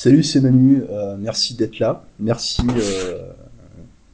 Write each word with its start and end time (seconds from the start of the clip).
Salut, 0.00 0.22
c'est 0.22 0.40
Manu. 0.40 0.84
Euh, 0.90 1.16
merci 1.18 1.56
d'être 1.56 1.80
là. 1.80 2.04
Merci, 2.20 2.62
euh, 2.68 3.18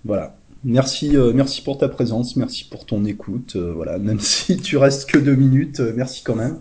voilà. 0.06 0.34
Merci, 0.64 1.14
euh, 1.14 1.34
merci 1.34 1.60
pour 1.60 1.76
ta 1.76 1.90
présence. 1.90 2.36
Merci 2.36 2.64
pour 2.64 2.86
ton 2.86 3.04
écoute. 3.04 3.54
voilà, 3.56 3.98
même 3.98 4.18
si 4.18 4.56
tu 4.56 4.78
restes 4.78 5.04
que 5.04 5.18
deux 5.18 5.34
minutes, 5.34 5.80
merci 5.94 6.22
quand 6.24 6.36
même. 6.36 6.56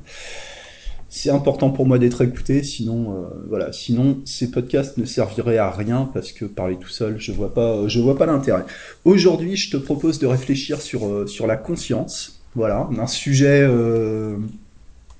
C'est 1.07 1.29
important 1.29 1.69
pour 1.69 1.85
moi 1.85 1.99
d'être 1.99 2.21
écouté, 2.21 2.63
sinon, 2.63 3.29
voilà, 3.47 3.71
sinon 3.71 4.19
ces 4.25 4.51
podcasts 4.51 4.97
ne 4.97 5.05
serviraient 5.05 5.57
à 5.57 5.71
rien 5.71 6.09
parce 6.13 6.33
que 6.33 6.43
parler 6.43 6.75
tout 6.75 6.89
seul, 6.89 7.17
je 7.17 7.31
vois 7.31 7.53
pas, 7.53 7.87
je 7.87 8.01
vois 8.01 8.17
pas 8.17 8.25
l'intérêt. 8.25 8.65
Aujourd'hui, 9.05 9.55
je 9.55 9.71
te 9.71 9.77
propose 9.77 10.19
de 10.19 10.27
réfléchir 10.27 10.81
sur 10.81 11.29
sur 11.29 11.47
la 11.47 11.55
conscience. 11.55 12.41
Voilà, 12.55 12.89
un 12.99 13.07
sujet 13.07 13.65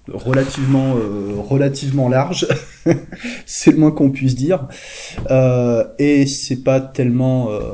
relativement 0.08 0.96
euh, 0.98 1.36
relativement 1.38 2.10
large 2.10 2.48
c'est 3.46 3.72
le 3.72 3.78
moins 3.78 3.92
qu'on 3.92 4.12
puisse 4.12 4.36
dire. 4.36 4.68
Euh, 5.32 5.86
et 6.00 6.26
c'est 6.26 6.64
pas 6.64 6.80
tellement 6.80 7.52
euh, 7.52 7.74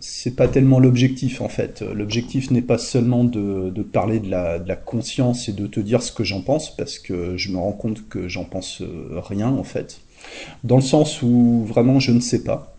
c'est 0.00 0.36
pas 0.36 0.48
tellement 0.48 0.78
l'objectif 0.78 1.40
en 1.40 1.48
fait. 1.48 1.82
L'objectif 1.82 2.50
n'est 2.50 2.62
pas 2.62 2.78
seulement 2.78 3.24
de, 3.24 3.70
de 3.70 3.82
parler 3.82 4.20
de 4.20 4.30
la, 4.30 4.58
de 4.58 4.68
la 4.68 4.76
conscience 4.76 5.48
et 5.48 5.52
de 5.52 5.66
te 5.66 5.80
dire 5.80 6.02
ce 6.02 6.12
que 6.12 6.24
j'en 6.24 6.42
pense 6.42 6.76
parce 6.76 6.98
que 6.98 7.36
je 7.36 7.50
me 7.50 7.56
rends 7.56 7.72
compte 7.72 8.08
que 8.08 8.28
j'en 8.28 8.44
pense 8.44 8.82
rien 9.10 9.48
en 9.48 9.64
fait. 9.64 10.00
Dans 10.62 10.76
le 10.76 10.82
sens 10.82 11.22
où 11.22 11.64
vraiment 11.66 12.00
je 12.00 12.12
ne 12.12 12.20
sais 12.20 12.44
pas. 12.44 12.74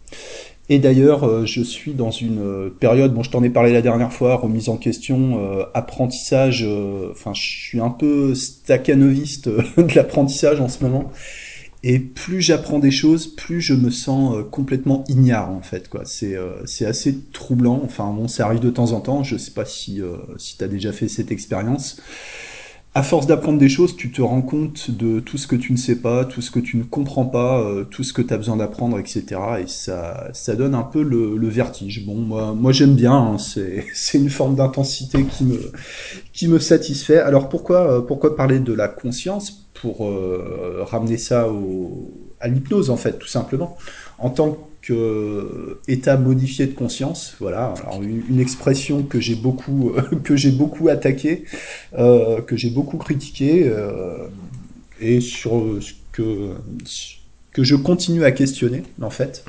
Et 0.67 0.79
d'ailleurs, 0.79 1.23
euh, 1.23 1.45
je 1.45 1.61
suis 1.61 1.93
dans 1.93 2.09
une 2.09 2.39
euh, 2.39 2.69
période, 2.79 3.13
bon, 3.13 3.21
je 3.21 3.29
t'en 3.29 3.43
ai 3.43 3.51
parlé 3.51 3.71
la 3.71 3.83
dernière 3.83 4.11
fois, 4.11 4.35
remise 4.35 4.67
en 4.67 4.77
question, 4.77 5.39
euh, 5.39 5.63
apprentissage, 5.75 6.67
enfin, 7.11 7.33
je 7.33 7.41
suis 7.41 7.79
un 7.79 7.91
peu 7.91 8.33
staccanoviste 8.33 9.47
de 9.77 9.95
l'apprentissage 9.95 10.61
en 10.61 10.67
ce 10.67 10.83
moment. 10.83 11.11
Et 11.87 11.99
plus 11.99 12.41
j'apprends 12.41 12.79
des 12.79 12.89
choses, 12.89 13.27
plus 13.27 13.61
je 13.61 13.75
me 13.75 13.91
sens 13.91 14.43
complètement 14.51 15.03
ignare 15.07 15.51
en 15.51 15.61
fait. 15.61 15.87
quoi. 15.87 16.01
C'est 16.03 16.35
c'est 16.65 16.85
assez 16.85 17.15
troublant. 17.31 17.79
Enfin 17.83 18.11
bon, 18.11 18.27
ça 18.27 18.45
arrive 18.45 18.59
de 18.59 18.71
temps 18.71 18.91
en 18.91 19.01
temps. 19.01 19.23
Je 19.23 19.37
sais 19.37 19.51
pas 19.51 19.65
si 19.65 20.01
si 20.37 20.57
t'as 20.57 20.67
déjà 20.67 20.91
fait 20.91 21.07
cette 21.07 21.31
expérience 21.31 22.01
à 22.97 23.03
force 23.03 23.27
d'apprendre 23.27 23.59
des 23.59 23.67
choses, 23.67 23.97
tu 23.97 24.09
te 24.09 24.21
rends 24.21 24.41
compte 24.41 24.89
de 24.89 25.19
tout 25.19 25.37
ce 25.37 25.47
que 25.47 25.57
tu 25.57 25.73
ne 25.73 25.77
sais 25.77 25.97
pas, 25.97 26.23
tout 26.23 26.41
ce 26.41 26.49
que 26.49 26.61
tu 26.61 26.77
ne 26.77 26.83
comprends 26.83 27.25
pas, 27.25 27.59
euh, 27.59 27.83
tout 27.83 28.05
ce 28.05 28.13
que 28.13 28.21
tu 28.21 28.33
as 28.33 28.37
besoin 28.37 28.55
d'apprendre, 28.55 28.97
etc. 28.97 29.25
Et 29.61 29.67
ça, 29.67 30.29
ça 30.31 30.55
donne 30.55 30.73
un 30.73 30.83
peu 30.83 31.03
le, 31.03 31.49
vertige. 31.49 32.05
Bon, 32.05 32.15
moi, 32.15 32.53
moi 32.53 32.71
j'aime 32.71 32.95
bien. 32.95 33.13
Hein, 33.13 33.37
c'est, 33.37 34.17
une 34.17 34.29
forme 34.29 34.55
d'intensité 34.55 35.25
qui 35.25 35.43
me, 35.43 35.59
qui 36.31 36.47
me 36.47 36.57
satisfait. 36.57 37.17
Alors 37.17 37.49
pourquoi, 37.49 37.91
euh, 37.91 38.01
pourquoi 38.01 38.37
parler 38.37 38.59
de 38.59 38.71
la 38.71 38.87
conscience 38.87 39.67
pour 39.73 40.07
euh, 40.07 40.79
ramener 40.83 41.17
ça 41.17 41.49
à 42.39 42.47
l'hypnose 42.47 42.89
en 42.89 42.97
fait, 42.97 43.19
tout 43.19 43.27
simplement? 43.27 43.75
En 44.19 44.29
tant 44.29 44.51
que 44.51 44.57
état 45.87 46.17
modifié 46.17 46.67
de 46.67 46.73
conscience, 46.73 47.35
voilà, 47.39 47.73
alors 47.81 48.01
une, 48.03 48.39
expression 48.39 49.03
que 49.03 49.19
j'ai 49.19 49.35
beaucoup 49.35 49.93
que 50.23 50.35
j'ai 50.35 50.51
beaucoup 50.51 50.89
attaqué, 50.89 51.45
euh, 51.97 52.41
que 52.41 52.55
j'ai 52.55 52.69
beaucoup 52.69 52.97
critiqué 52.97 53.63
euh, 53.65 54.27
et 54.99 55.21
sur 55.21 55.81
ce 55.81 55.93
que 56.11 56.53
que 57.51 57.63
je 57.63 57.75
continue 57.75 58.23
à 58.23 58.31
questionner 58.31 58.83
en 59.01 59.09
fait. 59.09 59.43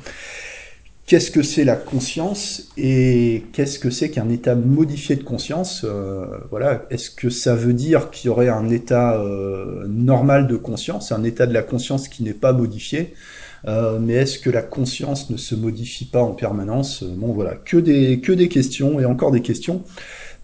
Qu'est-ce 1.06 1.30
que 1.30 1.44
c'est 1.44 1.62
la 1.62 1.76
conscience 1.76 2.72
et 2.76 3.44
qu'est-ce 3.52 3.78
que 3.78 3.90
c'est 3.90 4.10
qu'un 4.10 4.28
état 4.28 4.56
modifié 4.56 5.14
de 5.14 5.22
conscience 5.22 5.82
euh, 5.84 6.26
Voilà, 6.50 6.84
est-ce 6.90 7.10
que 7.10 7.30
ça 7.30 7.54
veut 7.54 7.74
dire 7.74 8.10
qu'il 8.10 8.26
y 8.26 8.28
aurait 8.28 8.48
un 8.48 8.68
état 8.70 9.22
normal 9.86 10.48
de 10.48 10.56
conscience, 10.56 11.12
un 11.12 11.22
état 11.22 11.46
de 11.46 11.54
la 11.54 11.62
conscience 11.62 12.08
qui 12.08 12.24
n'est 12.24 12.32
pas 12.32 12.52
modifié? 12.52 13.14
Euh, 13.66 13.98
mais 14.00 14.14
est-ce 14.14 14.38
que 14.38 14.50
la 14.50 14.62
conscience 14.62 15.30
ne 15.30 15.36
se 15.36 15.54
modifie 15.54 16.04
pas 16.04 16.22
en 16.22 16.32
permanence? 16.32 17.02
Bon 17.02 17.32
voilà, 17.32 17.54
que 17.54 17.76
des, 17.76 18.20
que 18.20 18.32
des 18.32 18.48
questions 18.48 19.00
et 19.00 19.04
encore 19.04 19.30
des 19.30 19.42
questions. 19.42 19.82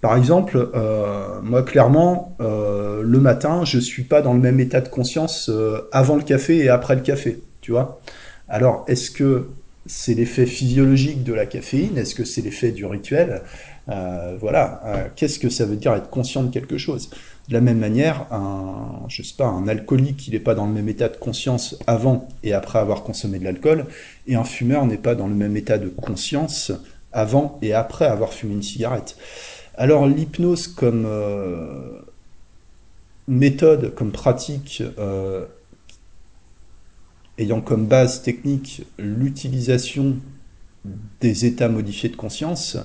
Par 0.00 0.16
exemple, 0.16 0.70
euh, 0.74 1.40
moi 1.42 1.62
clairement, 1.62 2.36
euh, 2.40 3.02
le 3.02 3.20
matin, 3.20 3.64
je 3.64 3.78
suis 3.78 4.02
pas 4.02 4.22
dans 4.22 4.34
le 4.34 4.40
même 4.40 4.58
état 4.58 4.80
de 4.80 4.88
conscience 4.88 5.50
avant 5.92 6.16
le 6.16 6.22
café 6.22 6.58
et 6.58 6.68
après 6.68 6.96
le 6.96 7.02
café, 7.02 7.40
tu 7.60 7.70
vois? 7.70 8.00
Alors, 8.48 8.84
est-ce 8.88 9.10
que 9.10 9.48
c'est 9.86 10.14
l'effet 10.14 10.46
physiologique 10.46 11.22
de 11.22 11.32
la 11.32 11.46
caféine? 11.46 11.96
Est-ce 11.96 12.14
que 12.14 12.24
c'est 12.24 12.40
l'effet 12.40 12.72
du 12.72 12.84
rituel? 12.84 13.42
Voilà. 13.86 15.10
Qu'est-ce 15.16 15.38
que 15.38 15.48
ça 15.48 15.64
veut 15.64 15.76
dire 15.76 15.94
être 15.94 16.10
conscient 16.10 16.42
de 16.42 16.52
quelque 16.52 16.78
chose? 16.78 17.10
De 17.48 17.54
la 17.54 17.60
même 17.60 17.78
manière, 17.78 18.26
un, 18.32 19.04
je 19.08 19.22
sais 19.22 19.34
pas, 19.36 19.46
un 19.46 19.66
alcoolique, 19.66 20.30
n'est 20.32 20.38
pas 20.38 20.54
dans 20.54 20.66
le 20.66 20.72
même 20.72 20.88
état 20.88 21.08
de 21.08 21.16
conscience 21.16 21.76
avant 21.86 22.28
et 22.42 22.52
après 22.52 22.78
avoir 22.78 23.02
consommé 23.02 23.38
de 23.38 23.44
l'alcool, 23.44 23.86
et 24.26 24.36
un 24.36 24.44
fumeur 24.44 24.86
n'est 24.86 24.98
pas 24.98 25.14
dans 25.14 25.26
le 25.26 25.34
même 25.34 25.56
état 25.56 25.78
de 25.78 25.88
conscience 25.88 26.72
avant 27.12 27.58
et 27.62 27.72
après 27.72 28.06
avoir 28.06 28.32
fumé 28.32 28.54
une 28.54 28.62
cigarette. 28.62 29.16
Alors 29.74 30.06
l'hypnose 30.06 30.68
comme 30.68 31.04
euh, 31.06 32.00
méthode, 33.26 33.94
comme 33.94 34.12
pratique, 34.12 34.82
euh, 34.98 35.46
ayant 37.38 37.60
comme 37.60 37.86
base 37.86 38.22
technique 38.22 38.86
l'utilisation 38.98 40.16
des 41.20 41.44
états 41.44 41.68
modifiés 41.68 42.08
de 42.08 42.16
conscience, 42.16 42.76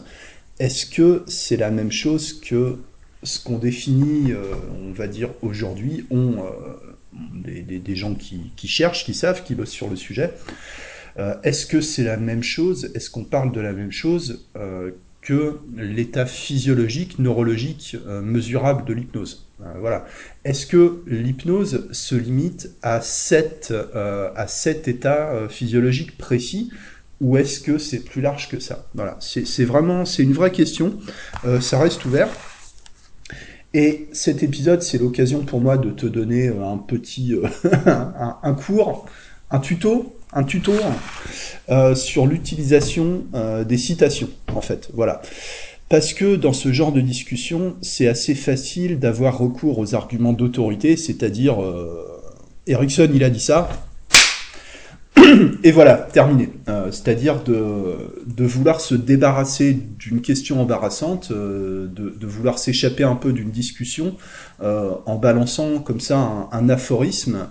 est-ce 0.59 0.85
que 0.85 1.23
c'est 1.27 1.57
la 1.57 1.71
même 1.71 1.91
chose 1.91 2.33
que 2.39 2.79
ce 3.23 3.43
qu'on 3.43 3.57
définit, 3.57 4.31
euh, 4.31 4.53
on 4.81 4.91
va 4.91 5.07
dire 5.07 5.29
aujourd'hui, 5.41 6.05
ont 6.09 6.35
euh, 6.37 7.79
des, 7.79 7.95
gens 7.95 8.13
qui, 8.13 8.67
cherchent, 8.67 9.05
qui 9.05 9.13
savent, 9.13 9.43
qui 9.43 9.55
bossent 9.55 9.71
sur 9.71 9.89
le 9.89 9.95
sujet. 9.95 10.33
Euh, 11.17 11.35
est-ce 11.43 11.65
que 11.65 11.81
c'est 11.81 12.03
la 12.03 12.17
même 12.17 12.43
chose? 12.43 12.91
Est-ce 12.93 13.09
qu'on 13.09 13.23
parle 13.23 13.51
de 13.51 13.61
la 13.61 13.73
même 13.73 13.91
chose 13.91 14.47
que 15.21 15.59
l'état 15.75 16.25
physiologique, 16.25 17.19
neurologique, 17.19 17.97
mesurable 18.23 18.85
de 18.85 18.93
l'hypnose? 18.93 19.49
Voilà. 19.79 20.05
Est-ce 20.45 20.67
que 20.67 21.01
l'hypnose 21.07 21.87
se 21.91 22.15
limite 22.15 22.69
à 22.83 23.01
cet, 23.01 23.73
à 23.93 24.47
cet 24.47 24.87
état 24.87 25.47
physiologique 25.49 26.17
précis 26.17 26.71
ou 27.19 27.35
est-ce 27.35 27.59
que 27.61 27.79
c'est 27.79 28.05
plus 28.05 28.21
large 28.21 28.47
que 28.47 28.59
ça? 28.59 28.85
Voilà, 28.93 29.17
c'est 29.19 29.65
vraiment, 29.65 30.05
c'est 30.05 30.21
une 30.21 30.33
vraie 30.33 30.51
question. 30.51 30.99
ça 31.59 31.79
reste 31.79 32.05
ouvert. 32.05 32.29
Et 33.77 34.07
cet 34.11 34.41
épisode, 34.41 34.81
c'est 34.81 34.97
l'occasion 34.97 35.41
pour 35.41 35.61
moi 35.61 35.77
de 35.77 35.91
te 35.91 36.07
donner 36.07 36.47
euh, 36.47 36.65
un 36.65 36.79
petit 36.79 37.35
euh, 37.35 37.47
un, 38.41 38.53
cours, 38.55 39.05
un 39.51 39.59
tuto, 39.59 40.15
un 40.33 40.43
tuto 40.43 40.73
euh, 41.69 41.93
sur 41.93 42.25
l'utilisation 42.25 43.25
des 43.69 43.77
citations, 43.77 44.29
en 44.55 44.61
fait. 44.61 44.89
Voilà. 44.95 45.21
Parce 45.89 46.15
que 46.15 46.35
dans 46.35 46.53
ce 46.53 46.73
genre 46.73 46.91
de 46.91 47.01
discussion, 47.01 47.75
c'est 47.83 48.07
assez 48.07 48.33
facile 48.33 48.97
d'avoir 48.97 49.37
recours 49.37 49.77
aux 49.77 49.93
arguments 49.93 50.33
d'autorité, 50.33 50.97
c'est-à-dire 50.97 51.59
Erickson, 52.65 53.07
il 53.13 53.23
a 53.23 53.29
dit 53.29 53.39
ça, 53.39 53.69
et 55.63 55.71
voilà, 55.71 55.95
terminé. 55.95 56.49
Euh, 56.67 56.91
c'est-à-dire 56.91 57.43
de, 57.43 58.45
vouloir 58.45 58.81
se 58.81 58.95
débarrasser 58.95 59.73
d'une 59.73 60.21
question 60.21 60.61
embarrassante, 60.61 61.29
euh, 61.31 61.87
de, 61.87 62.27
vouloir 62.27 62.59
s'échapper 62.59 63.03
un 63.03 63.15
peu 63.15 63.33
d'une 63.33 63.51
discussion 63.51 64.15
euh, 64.61 64.91
en 65.05 65.15
balançant 65.15 65.79
comme 65.79 65.99
ça 65.99 66.49
un, 66.51 66.69
aphorisme 66.69 67.47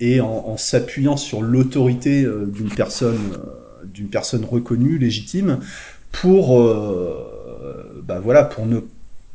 et 0.00 0.20
en, 0.20 0.56
s'appuyant 0.56 1.16
sur 1.16 1.42
l'autorité 1.42 2.26
d'une 2.46 2.70
personne, 2.70 3.18
d'une 3.84 4.08
personne 4.08 4.44
reconnue, 4.44 4.98
légitime, 4.98 5.58
pour, 6.12 6.62
bah 8.06 8.20
voilà, 8.22 8.44
pour 8.44 8.66
ne 8.66 8.80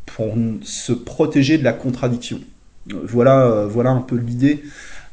pour 0.06 0.36
se 0.64 0.94
protéger 0.94 1.58
de 1.58 1.64
la 1.64 1.74
contradiction. 1.74 2.40
Voilà, 2.88 3.66
voilà 3.70 3.92
un 3.92 4.02
peu 4.02 4.16
l'idée 4.18 4.64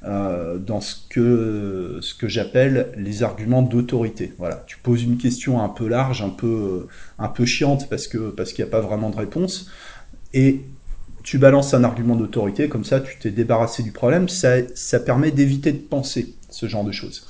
euh, 0.04 0.58
dans 0.58 0.80
ce 0.80 0.96
que, 1.08 1.98
ce 2.00 2.14
que 2.14 2.28
j'appelle 2.28 2.92
les 2.96 3.22
arguments 3.22 3.62
d'autorité. 3.62 4.32
Voilà, 4.38 4.64
tu 4.66 4.78
poses 4.78 5.02
une 5.02 5.18
question 5.18 5.60
un 5.60 5.68
peu 5.68 5.88
large, 5.88 6.22
un 6.22 6.30
peu, 6.30 6.86
un 7.18 7.28
peu 7.28 7.44
chiante 7.44 7.88
parce 7.88 8.06
que 8.08 8.30
parce 8.30 8.52
qu'il 8.52 8.64
n'y 8.64 8.70
a 8.70 8.72
pas 8.72 8.80
vraiment 8.80 9.10
de 9.10 9.16
réponse, 9.16 9.70
et 10.32 10.62
tu 11.22 11.38
balances 11.38 11.74
un 11.74 11.84
argument 11.84 12.16
d'autorité, 12.16 12.68
comme 12.68 12.84
ça 12.84 13.00
tu 13.00 13.18
t'es 13.18 13.30
débarrassé 13.30 13.82
du 13.82 13.92
problème, 13.92 14.28
ça, 14.28 14.56
ça 14.74 15.00
permet 15.00 15.30
d'éviter 15.30 15.72
de 15.72 15.78
penser 15.78 16.34
ce 16.48 16.66
genre 16.66 16.84
de 16.84 16.92
choses. 16.92 17.26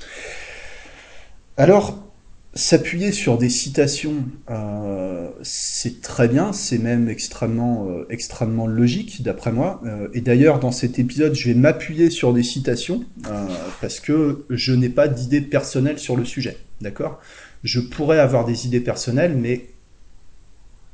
Alors, 1.57 2.10
S'appuyer 2.53 3.13
sur 3.13 3.39
des 3.39 3.49
citations, 3.49 4.25
euh, 4.51 5.29
c'est 5.41 6.01
très 6.01 6.27
bien, 6.27 6.53
c'est 6.53 6.79
même 6.79 7.09
extrêmement, 7.09 7.87
euh, 7.89 8.07
extrêmement 8.11 8.67
logique 8.67 9.23
d'après 9.23 9.53
moi. 9.53 9.81
Euh, 9.87 10.09
et 10.15 10.21
d'ailleurs, 10.21 10.59
dans 10.59 10.73
cet 10.73 10.99
épisode, 10.99 11.33
je 11.37 11.49
vais 11.49 11.55
m'appuyer 11.55 12.11
sur 12.11 12.33
des 12.33 12.43
citations 12.43 13.05
parce 13.81 14.01
que 14.01 14.47
je 14.51 14.73
n'ai 14.73 14.89
pas 14.89 15.07
d'idées 15.07 15.43
personnelles 15.43 16.01
sur 16.01 16.17
le 16.17 16.25
sujet. 16.25 16.57
D'accord? 16.81 17.21
Je 17.63 17.79
pourrais 17.79 18.19
avoir 18.19 18.45
des 18.45 18.67
idées 18.67 18.81
personnelles, 18.81 19.37
mais 19.37 19.67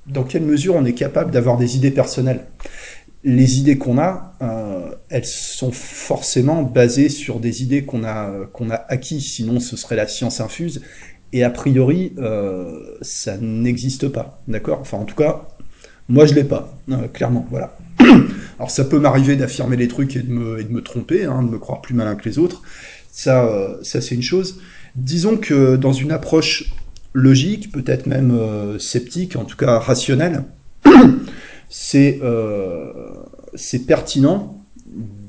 dans 0.07 0.25
quelle 0.25 0.43
mesure 0.43 0.75
on 0.75 0.85
est 0.85 0.93
capable 0.93 1.31
d'avoir 1.31 1.57
des 1.57 1.75
idées 1.77 1.91
personnelles? 1.91 2.45
Les 3.25 3.59
idées 3.59 3.79
qu'on 3.79 3.99
a, 3.99 4.35
elles 5.09 5.25
sont 5.25 5.73
forcément 5.73 6.63
basées 6.63 7.09
sur 7.09 7.41
des 7.41 7.63
idées 7.63 7.85
qu'on 7.85 8.05
a 8.05 8.47
qu'on 8.53 8.71
a 8.71 8.77
acquis, 8.89 9.21
sinon 9.21 9.59
ce 9.59 9.77
serait 9.77 9.97
la 9.97 10.07
science 10.07 10.41
infuse. 10.41 10.83
Et 11.33 11.43
a 11.43 11.51
priori, 11.51 12.13
euh, 12.19 12.97
ça 13.03 13.37
n'existe 13.39 14.09
pas, 14.09 14.43
d'accord? 14.49 14.79
Enfin, 14.81 14.99
en 14.99 15.05
tout 15.05 15.17
cas, 15.17 15.49
moi 16.09 16.27
je 16.27 16.35
l'ai 16.35 16.45
pas, 16.45 16.79
euh, 16.91 17.09
clairement, 17.09 17.47
voilà. 17.51 17.77
Alors 18.59 18.71
ça 18.71 18.85
peut 18.85 18.99
m'arriver 18.99 19.37
d'affirmer 19.37 19.77
des 19.77 19.89
trucs 19.89 20.17
et 20.17 20.23
de 20.23 20.31
me, 20.31 20.81
tromper, 20.81 21.25
hein, 21.25 21.43
de 21.43 21.51
me 21.51 21.59
croire 21.59 21.81
plus 21.81 21.95
malin 21.95 22.15
que 22.15 22.29
les 22.29 22.39
autres. 22.39 22.63
Ça, 23.11 23.47
euh, 23.47 23.77
ça 23.83 24.01
c'est 24.01 24.15
une 24.15 24.23
chose. 24.23 24.61
Disons 24.95 25.37
que 25.37 25.77
dans 25.77 25.93
une 25.93 26.13
approche 26.13 26.73
logique, 27.13 27.73
peut-être 27.73 28.07
même 28.07 28.31
euh, 28.31 28.79
sceptique, 28.79 29.37
en 29.37 29.45
tout 29.45 29.57
cas 29.57 29.79
rationnelle, 29.79 30.45
c'est 31.69 32.21
pertinent 33.87 34.65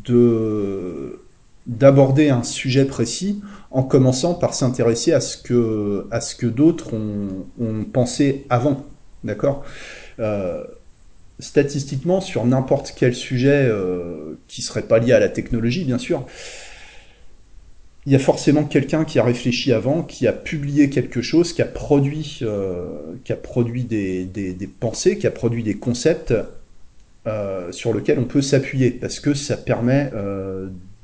de 0.06 1.20
d'aborder 1.66 2.30
un 2.30 2.44
sujet 2.44 2.86
précis 2.86 3.42
en 3.78 3.84
commençant 3.84 4.34
par 4.34 4.56
s'intéresser 4.56 5.14
à 5.14 5.22
ce 5.22 5.38
que 5.38 6.08
à 6.10 6.20
ce 6.20 6.36
que 6.36 6.48
d'autres 6.48 6.96
ont, 6.96 7.84
pensé 7.94 8.48
avant, 8.50 8.84
d'accord? 9.24 9.64
Euh, 10.20 10.64
Statistiquement, 11.40 12.20
sur 12.20 12.44
n'importe 12.48 12.96
quel 12.98 13.14
sujet 13.14 13.68
euh, 13.70 14.40
qui 14.48 14.64
serait 14.64 14.82
pas 14.82 14.98
lié 14.98 15.14
à 15.14 15.20
la 15.20 15.30
technologie, 15.30 15.84
bien 15.84 16.00
sûr, 16.00 16.26
il 18.08 18.14
y 18.14 18.16
a 18.16 18.20
forcément 18.20 18.64
quelqu'un 18.64 19.06
qui 19.06 19.20
a 19.20 19.24
réfléchi 19.24 19.72
avant, 19.72 20.02
qui 20.02 20.26
a 20.26 20.34
publié 20.34 20.90
quelque 20.90 21.22
chose, 21.22 21.54
qui 21.54 21.62
a 21.62 21.66
produit, 21.66 22.40
euh, 22.42 22.88
qui 23.24 23.32
a 23.32 23.36
produit 23.36 23.84
des, 23.84 24.26
des, 24.26 24.54
des, 24.54 24.66
pensées, 24.66 25.20
qui 25.20 25.28
a 25.28 25.32
produit 25.32 25.62
des 25.62 25.78
concepts 25.78 26.34
sur 27.72 27.94
lesquels 27.94 28.18
on 28.18 28.26
peut 28.26 28.42
s'appuyer, 28.42 28.90
parce 28.90 29.20
que 29.20 29.34
ça 29.36 29.58
permet 29.58 30.10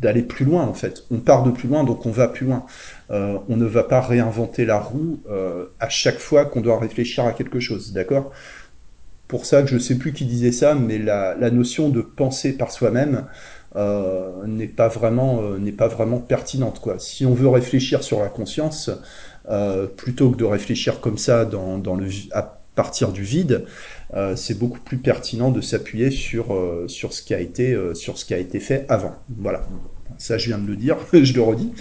d'aller 0.03 0.21
plus 0.21 0.45
loin 0.45 0.63
en 0.63 0.73
fait. 0.73 1.05
On 1.09 1.17
part 1.17 1.44
de 1.44 1.50
plus 1.50 1.67
loin, 1.67 1.83
donc 1.83 2.05
on 2.05 2.11
va 2.11 2.27
plus 2.27 2.45
loin. 2.45 2.65
Euh, 3.09 3.38
on 3.50 3.57
ne 3.57 3.65
va 3.65 3.83
pas 3.83 4.01
réinventer 4.01 4.65
la 4.65 4.79
roue 4.79 5.19
euh, 5.29 5.65
à 5.79 5.89
chaque 5.89 6.19
fois 6.19 6.45
qu'on 6.45 6.61
doit 6.61 6.79
réfléchir 6.79 7.25
à 7.25 7.31
quelque 7.31 7.59
chose, 7.59 7.94
d'accord? 7.94 8.31
Pour 9.27 9.45
ça 9.45 9.63
que 9.63 9.67
je 9.67 9.79
sais 9.79 9.95
plus 9.95 10.13
qui 10.13 10.25
disait 10.25 10.51
ça, 10.51 10.75
mais 10.75 11.00
la, 11.00 11.35
notion 11.50 11.89
de 11.89 12.01
penser 12.01 12.53
par 12.55 12.71
soi-même 12.71 13.25
euh, 13.75 14.45
n'est 14.45 14.67
pas 14.67 14.88
vraiment 14.88 15.41
n'est 15.57 15.71
pas 15.71 15.88
vraiment 15.88 16.19
pertinente 16.19 16.79
quoi. 16.79 17.00
Si 17.00 17.25
on 17.25 17.33
veut 17.33 17.47
réfléchir 17.47 18.03
sur 18.03 18.19
la 18.19 18.29
conscience, 18.29 18.91
plutôt 19.97 20.31
que 20.31 20.38
de 20.38 20.45
réfléchir 20.45 21.01
comme 21.01 21.17
ça 21.17 21.45
dans, 21.45 21.77
dans 21.77 21.95
le 21.95 22.07
à 22.31 22.59
partir 22.75 23.11
du 23.11 23.23
vide, 23.23 23.65
c'est 24.35 24.57
beaucoup 24.57 24.79
plus 24.79 24.97
pertinent 24.97 25.50
de 25.51 25.61
s'appuyer 25.61 26.11
sur 26.11 26.55
sur 26.88 27.13
ce 27.13 27.23
qui 27.23 27.33
a 27.33 27.39
été 27.39 27.75
sur 27.95 28.17
ce 28.17 28.25
qui 28.25 28.33
a 28.33 28.38
été 28.38 28.59
fait 28.59 28.85
avant. 28.89 29.15
Voilà. 29.39 29.63
Ça, 30.18 30.38
je 30.38 30.48
viens 30.48 30.57
de 30.57 30.68
le 30.68 30.75
dire, 30.75 30.98
je 31.13 31.33
le 31.33 31.42
redis. 31.42 31.71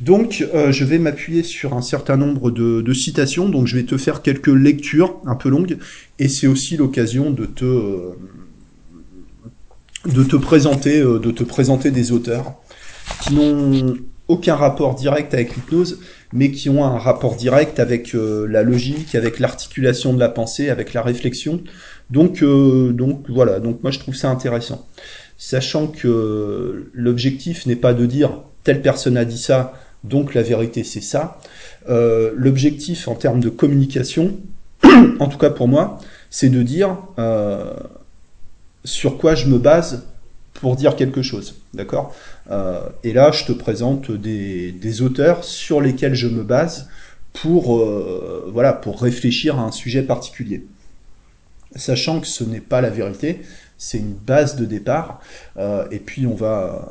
Donc, 0.00 0.46
euh, 0.54 0.72
je 0.72 0.84
vais 0.84 0.98
m'appuyer 0.98 1.42
sur 1.42 1.74
un 1.74 1.82
certain 1.82 2.16
nombre 2.16 2.50
de, 2.50 2.92
citations. 2.92 3.48
Donc, 3.48 3.66
je 3.66 3.76
vais 3.76 3.84
te 3.84 3.96
faire 3.98 4.22
quelques 4.22 4.48
lectures 4.48 5.20
un 5.26 5.36
peu 5.36 5.48
longues, 5.50 5.76
et 6.18 6.28
c'est 6.28 6.46
aussi 6.46 6.76
l'occasion 6.76 7.30
de 7.30 7.46
te 7.46 7.64
euh, 7.64 8.16
de 10.06 10.24
te 10.24 10.36
présenter 10.36 11.00
euh, 11.00 11.18
de 11.18 11.30
te 11.30 11.44
présenter 11.44 11.90
des 11.90 12.12
auteurs 12.12 12.54
qui 13.22 13.34
n'ont 13.34 13.96
aucun 14.28 14.54
rapport 14.54 14.94
direct 14.94 15.34
avec 15.34 15.54
l'hypnose, 15.54 16.00
mais 16.32 16.50
qui 16.50 16.70
ont 16.70 16.84
un 16.84 16.98
rapport 16.98 17.36
direct 17.36 17.78
avec 17.80 18.14
la 18.14 18.62
logique, 18.62 19.16
avec 19.16 19.40
l'articulation 19.40 20.14
de 20.14 20.20
la 20.20 20.28
pensée, 20.28 20.70
avec 20.70 20.94
la 20.94 21.02
réflexion. 21.02 21.60
Donc, 22.10 22.44
donc 22.44 23.24
voilà. 23.28 23.58
Donc 23.58 23.82
moi, 23.82 23.90
je 23.90 23.98
trouve 23.98 24.14
ça 24.14 24.30
intéressant, 24.30 24.86
sachant 25.40 25.86
que 25.86 26.90
l'objectif 26.92 27.64
n'est 27.64 27.74
pas 27.74 27.94
de 27.94 28.04
dire 28.04 28.42
telle 28.62 28.82
personne 28.82 29.16
a 29.16 29.24
dit 29.24 29.38
ça, 29.38 29.72
donc 30.04 30.34
la 30.34 30.42
vérité 30.42 30.84
c'est 30.84 31.00
ça. 31.00 31.38
Euh, 31.88 32.32
l'objectif 32.36 33.08
en 33.08 33.14
termes 33.14 33.40
de 33.40 33.48
communication, 33.48 34.38
en 35.18 35.28
tout 35.28 35.38
cas 35.38 35.48
pour 35.48 35.66
moi, 35.66 35.98
c'est 36.28 36.50
de 36.50 36.62
dire 36.62 36.98
euh, 37.18 37.72
sur 38.84 39.16
quoi 39.16 39.34
je 39.34 39.46
me 39.46 39.58
base 39.58 40.06
pour 40.52 40.76
dire 40.76 40.94
quelque 40.94 41.22
chose, 41.22 41.54
d'accord? 41.72 42.14
Euh, 42.50 42.82
Et 43.02 43.14
là, 43.14 43.32
je 43.32 43.46
te 43.46 43.52
présente 43.52 44.10
des, 44.10 44.72
des, 44.72 45.00
auteurs 45.00 45.42
sur 45.42 45.80
lesquels 45.80 46.14
je 46.14 46.28
me 46.28 46.42
base 46.42 46.90
pour 47.32 47.80
réfléchir 49.00 49.58
à 49.58 49.62
un 49.62 49.72
sujet 49.72 50.02
particulier, 50.02 50.66
sachant 51.76 52.20
que 52.20 52.26
ce 52.26 52.44
n'est 52.44 52.60
pas 52.60 52.82
la 52.82 52.90
vérité, 52.90 53.40
c'est 53.80 53.96
une 53.96 54.12
base 54.12 54.56
de 54.56 54.66
départ, 54.66 55.20
euh, 55.56 55.86
et 55.90 55.98
puis 55.98 56.26
on 56.26 56.34
va 56.34 56.86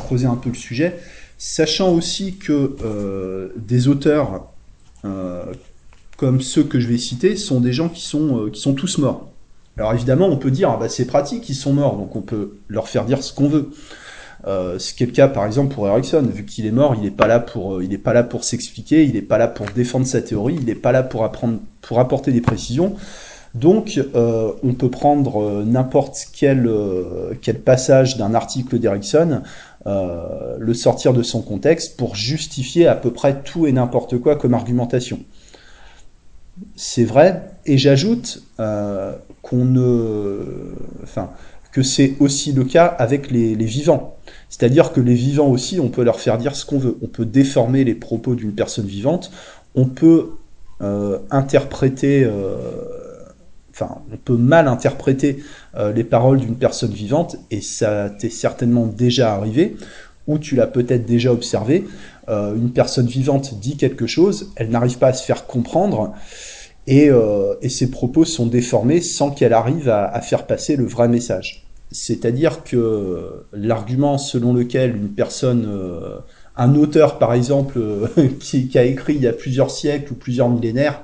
creuser 0.00 0.26
un 0.26 0.34
peu 0.34 0.48
le 0.48 0.56
sujet, 0.56 0.98
sachant 1.38 1.92
aussi 1.92 2.36
que 2.36 2.76
euh, 2.84 3.50
des 3.56 3.86
auteurs 3.86 4.48
euh, 5.04 5.44
comme 6.16 6.40
ceux 6.40 6.64
que 6.64 6.80
je 6.80 6.88
vais 6.88 6.98
citer 6.98 7.36
sont 7.36 7.60
des 7.60 7.72
gens 7.72 7.88
qui 7.88 8.02
sont 8.02 8.74
tous 8.76 8.98
morts. 8.98 9.30
Alors 9.78 9.94
évidemment, 9.94 10.26
on 10.26 10.38
peut 10.38 10.50
dire, 10.50 10.70
ah 10.70 10.76
bah, 10.76 10.88
c'est 10.88 11.06
pratique, 11.06 11.48
ils 11.48 11.54
sont 11.54 11.72
morts, 11.72 11.96
donc 11.96 12.16
on 12.16 12.22
peut 12.22 12.56
leur 12.68 12.88
faire 12.88 13.04
dire 13.04 13.22
ce 13.22 13.32
qu'on 13.32 13.48
veut. 13.48 13.70
Ce 14.44 14.92
qui 14.92 15.04
est 15.04 15.06
le 15.06 15.12
cas 15.12 15.28
par 15.28 15.46
exemple 15.46 15.72
pour 15.72 15.86
Erickson, 15.86 16.28
vu 16.32 16.44
qu'il 16.44 16.66
est 16.66 16.72
mort, 16.72 16.94
il 16.96 17.02
n'est 17.02 17.10
pas 17.12 17.28
là 17.28 17.38
pour, 17.38 17.80
pas 18.02 18.12
là 18.12 18.24
pour 18.24 18.42
s'expliquer, 18.42 19.04
il 19.04 19.12
n'est 19.12 19.22
pas 19.22 19.38
là 19.38 19.46
pour 19.46 19.66
défendre 19.66 20.06
sa 20.06 20.20
théorie, 20.20 20.56
il 20.58 20.64
n'est 20.64 20.74
pas 20.74 20.90
là 20.90 21.04
pour 21.04 21.24
apporter 22.00 22.32
des 22.32 22.40
précisions. 22.40 22.96
Donc, 23.56 23.98
euh, 24.14 24.52
on 24.62 24.74
peut 24.74 24.90
prendre 24.90 25.42
euh, 25.42 25.64
n'importe 25.64 26.26
quel, 26.32 26.66
euh, 26.66 27.32
quel 27.40 27.58
passage 27.58 28.18
d'un 28.18 28.34
article 28.34 28.78
d'Erickson, 28.78 29.42
le 30.58 30.74
sortir 30.74 31.12
de 31.12 31.22
son 31.22 31.42
contexte 31.42 31.96
pour 31.96 32.16
justifier 32.16 32.88
à 32.88 32.96
peu 32.96 33.12
près 33.12 33.40
tout 33.42 33.68
et 33.68 33.72
n'importe 33.72 34.18
quoi 34.18 34.34
comme 34.34 34.52
argumentation. 34.52 35.20
C'est 36.74 37.04
vrai, 37.04 37.42
et 37.66 37.78
j'ajoute 37.78 38.42
qu'on 38.56 39.64
ne, 39.64 40.74
que 41.70 41.84
c'est 41.84 42.14
aussi 42.18 42.50
le 42.50 42.64
cas 42.64 42.86
avec 42.86 43.30
les, 43.30 43.54
vivants. 43.54 44.16
C'est-à-dire 44.48 44.92
que 44.92 45.00
les 45.00 45.14
vivants 45.14 45.50
aussi, 45.50 45.78
on 45.78 45.88
peut 45.88 46.02
leur 46.02 46.18
faire 46.18 46.38
dire 46.38 46.56
ce 46.56 46.66
qu'on 46.66 46.78
veut. 46.78 46.98
On 47.00 47.06
peut 47.06 47.26
déformer 47.26 47.84
les 47.84 47.94
propos 47.94 48.34
d'une 48.34 48.54
personne 48.54 48.86
vivante. 48.86 49.30
On 49.76 49.84
peut 49.86 50.30
interpréter, 51.30 52.28
enfin, 53.78 53.98
on 54.10 54.16
peut 54.16 54.36
mal 54.36 54.68
interpréter 54.68 55.42
euh, 55.76 55.92
les 55.92 56.04
paroles 56.04 56.38
d'une 56.38 56.56
personne 56.56 56.92
vivante, 56.92 57.36
et 57.50 57.60
ça 57.60 58.10
t'est 58.10 58.30
certainement 58.30 58.86
déjà 58.86 59.34
arrivé, 59.34 59.76
ou 60.26 60.38
tu 60.38 60.56
l'as 60.56 60.66
peut-être 60.66 61.04
déjà 61.04 61.32
observé. 61.32 61.84
Euh, 62.28 62.56
une 62.56 62.70
personne 62.70 63.06
vivante 63.06 63.58
dit 63.60 63.76
quelque 63.76 64.06
chose, 64.06 64.52
elle 64.56 64.70
n'arrive 64.70 64.98
pas 64.98 65.08
à 65.08 65.12
se 65.12 65.24
faire 65.24 65.46
comprendre. 65.46 66.14
Et, 66.86 67.10
euh, 67.10 67.54
ses 67.68 67.90
propos 67.90 68.24
sont 68.24 68.46
déformés 68.46 69.00
sans 69.00 69.30
qu'elle 69.30 69.52
arrive 69.52 69.88
à, 69.88 70.20
faire 70.20 70.46
passer 70.46 70.76
le 70.76 70.86
vrai 70.86 71.08
message. 71.08 71.66
C'est-à-dire 71.90 72.64
que 72.64 73.44
l'argument 73.52 74.18
selon 74.18 74.52
lequel 74.52 74.96
une 74.96 75.10
personne, 75.10 75.68
un 76.56 76.74
auteur 76.74 77.18
par 77.18 77.34
exemple, 77.34 77.78
euh, 77.78 78.08
qui, 78.40 78.70
a 78.76 78.84
écrit 78.84 79.14
il 79.14 79.22
y 79.22 79.26
a 79.26 79.32
plusieurs 79.32 79.70
siècles 79.70 80.12
ou 80.12 80.16
plusieurs 80.16 80.48
millénaires, 80.48 81.02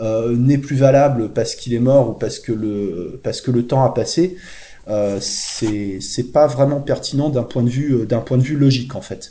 euh, 0.00 0.36
n'est 0.36 0.58
plus 0.58 0.76
valable 0.76 1.30
parce 1.30 1.54
qu'il 1.54 1.74
est 1.74 1.80
mort 1.80 2.10
ou 2.10 2.12
parce 2.12 2.38
que 2.38 2.52
le, 2.52 3.20
parce 3.22 3.40
que 3.40 3.50
le 3.50 3.66
temps 3.66 3.84
a 3.84 3.92
passé, 3.92 4.36
euh, 4.88 5.18
c'est 5.20 6.32
pas 6.32 6.46
vraiment 6.46 6.80
pertinent 6.80 7.30
d'un 7.30 7.42
point 7.42 7.62
de 7.62 7.70
vue 7.70 8.06
d'un 8.06 8.20
point 8.20 8.36
de 8.36 8.42
vue 8.42 8.56
logique 8.56 8.94
en 8.94 9.00
fait. 9.00 9.30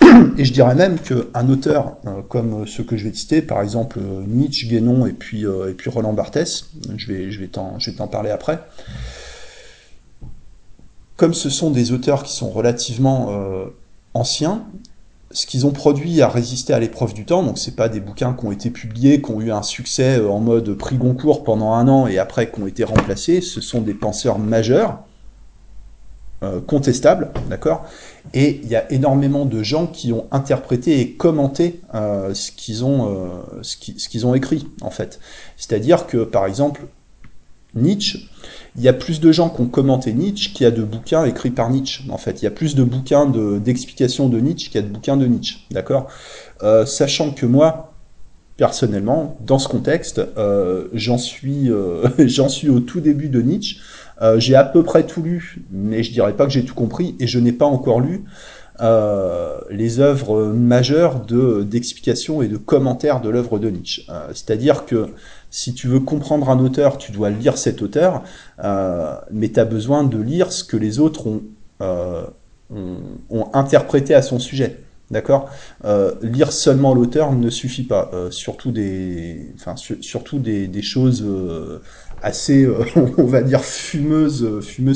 Et 0.38 0.44
je 0.44 0.52
dirais 0.52 0.74
même 0.74 0.98
qu'un 0.98 1.48
auteur 1.48 1.96
euh, 2.06 2.22
comme 2.28 2.66
ceux 2.66 2.84
que 2.84 2.96
je 2.96 3.08
vais 3.08 3.14
citer, 3.14 3.42
par 3.42 3.62
exemple 3.62 3.98
euh, 3.98 4.22
Nietzsche, 4.26 4.66
Guénon 4.66 5.06
et 5.06 5.12
puis, 5.12 5.46
euh, 5.46 5.70
et 5.70 5.74
puis 5.74 5.90
Roland 5.90 6.12
Barthès, 6.12 6.66
je 6.96 7.06
vais, 7.06 7.30
je 7.30 7.40
vais 7.40 7.48
t'en 7.48 8.06
parler 8.08 8.30
après, 8.30 8.60
comme 11.16 11.34
ce 11.34 11.50
sont 11.50 11.70
des 11.70 11.92
auteurs 11.92 12.22
qui 12.22 12.32
sont 12.32 12.50
relativement 12.50 13.28
euh, 13.30 13.66
anciens, 14.14 14.66
ce 15.32 15.46
qu'ils 15.46 15.66
ont 15.66 15.70
produit 15.70 16.22
a 16.22 16.28
résisté 16.28 16.72
à 16.72 16.80
l'épreuve 16.80 17.14
du 17.14 17.24
temps, 17.24 17.42
donc 17.42 17.58
c'est 17.58 17.76
pas 17.76 17.88
des 17.88 18.00
bouquins 18.00 18.32
qui 18.32 18.44
ont 18.46 18.52
été 18.52 18.70
publiés, 18.70 19.22
qui 19.22 19.30
ont 19.30 19.40
eu 19.40 19.52
un 19.52 19.62
succès 19.62 20.18
euh, 20.18 20.28
en 20.28 20.40
mode 20.40 20.74
prix 20.74 20.96
Goncourt 20.96 21.44
pendant 21.44 21.72
un 21.72 21.86
an 21.88 22.06
et 22.06 22.18
après 22.18 22.50
qui 22.50 22.60
ont 22.60 22.66
été 22.66 22.82
remplacés, 22.84 23.40
ce 23.40 23.60
sont 23.60 23.80
des 23.80 23.94
penseurs 23.94 24.38
majeurs, 24.38 24.98
euh, 26.42 26.60
contestables, 26.60 27.30
d'accord? 27.48 27.84
Et 28.34 28.60
il 28.62 28.68
y 28.68 28.74
a 28.74 28.90
énormément 28.90 29.44
de 29.44 29.62
gens 29.62 29.86
qui 29.86 30.12
ont 30.12 30.26
interprété 30.32 31.00
et 31.00 31.12
commenté 31.12 31.80
euh, 31.94 32.34
ce 32.34 32.50
qu'ils 32.50 32.84
ont, 32.84 33.30
ce 33.62 33.76
qu'ils 33.76 34.26
ont 34.26 34.34
écrit, 34.34 34.66
en 34.80 34.90
fait. 34.90 35.20
C'est-à-dire 35.56 36.06
que, 36.06 36.24
par 36.24 36.46
exemple, 36.46 36.86
Nietzsche, 37.74 38.28
il 38.76 38.82
y 38.82 38.88
a 38.88 38.92
plus 38.92 39.20
de 39.20 39.32
gens 39.32 39.50
qui 39.50 39.60
ont 39.60 39.66
commenté 39.66 40.12
Nietzsche 40.12 40.52
qu'il 40.52 40.64
y 40.64 40.66
a 40.66 40.70
de 40.70 40.82
bouquins 40.82 41.24
écrits 41.24 41.50
par 41.50 41.70
Nietzsche, 41.70 42.04
en 42.08 42.18
fait. 42.18 42.42
Il 42.42 42.44
y 42.44 42.48
a 42.48 42.50
plus 42.50 42.74
de 42.74 42.84
bouquins 42.84 43.26
d'explications 43.26 44.28
de, 44.28 44.38
Nietzsche 44.38 44.70
qu'il 44.70 44.80
y 44.80 44.84
a 44.84 44.86
de 44.86 44.92
bouquins 44.92 45.16
de 45.16 45.26
Nietzsche, 45.26 45.58
d'accord? 45.70 46.08
Euh, 46.62 46.86
Sachant 46.86 47.32
que 47.32 47.46
moi, 47.46 47.94
personnellement, 48.56 49.38
dans 49.44 49.58
ce 49.58 49.68
contexte, 49.68 50.20
euh, 50.36 50.88
j'en 50.92 51.18
suis, 51.18 51.70
euh, 51.70 52.08
j'en 52.26 52.48
suis 52.48 52.68
au 52.68 52.80
tout 52.80 53.00
début 53.00 53.28
de 53.28 53.40
Nietzsche, 53.40 53.78
j'ai 54.36 54.54
à 54.54 54.64
peu 54.64 54.82
près 54.82 55.06
tout 55.06 55.22
lu, 55.22 55.62
mais 55.70 56.02
je 56.02 56.12
dirais 56.12 56.34
pas 56.34 56.44
que 56.44 56.52
j'ai 56.52 56.62
tout 56.62 56.74
compris, 56.74 57.16
et 57.20 57.26
je 57.26 57.38
n'ai 57.38 57.52
pas 57.52 57.64
encore 57.64 58.00
lu 58.00 58.24
les 59.70 60.00
œuvres 60.00 60.44
majeures 60.52 61.24
de 61.24 61.62
d'explication 61.62 62.42
et 62.42 62.48
de 62.48 62.58
commentaires 62.58 63.22
de 63.22 63.30
l'œuvre 63.30 63.58
de 63.58 63.70
Nietzsche. 63.70 64.02
C'est-à-dire 64.34 64.84
que 64.84 65.08
si 65.50 65.74
tu 65.74 65.88
veux 65.88 66.00
comprendre 66.00 66.48
un 66.50 66.58
auteur, 66.60 66.96
tu 66.98 67.12
dois 67.12 67.30
lire 67.30 67.58
cet 67.58 67.82
auteur, 67.82 68.22
euh, 68.62 69.16
mais 69.32 69.48
tu 69.50 69.58
as 69.60 69.64
besoin 69.64 70.04
de 70.04 70.18
lire 70.20 70.52
ce 70.52 70.62
que 70.64 70.76
les 70.76 71.00
autres 71.00 71.26
ont, 71.26 71.42
euh, 71.82 72.24
ont, 72.70 73.50
interprété 73.52 74.14
à 74.14 74.22
son 74.22 74.38
sujet. 74.38 74.80
D'accord? 75.10 75.50
Euh, 75.84 76.14
Lire 76.22 76.52
seulement 76.52 76.94
l'auteur 76.94 77.32
ne 77.32 77.50
suffit 77.50 77.82
pas. 77.82 78.12
Surtout 78.30 78.70
des, 78.70 79.52
enfin, 79.56 79.74
su- 79.74 80.00
surtout 80.02 80.38
des, 80.38 80.68
des 80.68 80.82
choses 80.82 81.26
assez, 82.22 82.68
on 83.18 83.24
va 83.24 83.42
dire, 83.42 83.64
fumeuses, 83.64 84.46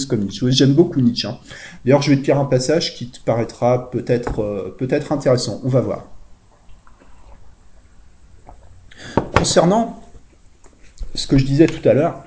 comme 0.09 0.21
Nietzsche. 0.21 0.47
J'aime 0.53 0.75
beaucoup 0.75 1.01
Nietzsche. 1.01 1.27
hein. 1.27 1.39
D'ailleurs, 1.85 2.03
je 2.03 2.11
vais 2.11 2.17
te 2.19 2.27
lire 2.27 2.39
un 2.39 2.45
passage 2.45 2.95
qui 2.95 3.11
te 3.11 3.19
paraîtra 3.25 3.91
peut-être 3.91 4.75
peut-être 4.79 5.11
intéressant. 5.11 5.61
On 5.65 5.69
va 5.69 5.81
voir. 5.81 6.05
Concernant 9.37 10.04
ce 11.15 11.27
que 11.27 11.39
je 11.39 11.45
disais 11.45 11.67
tout 11.67 11.87
à 11.89 11.95
l'heure, 11.95 12.25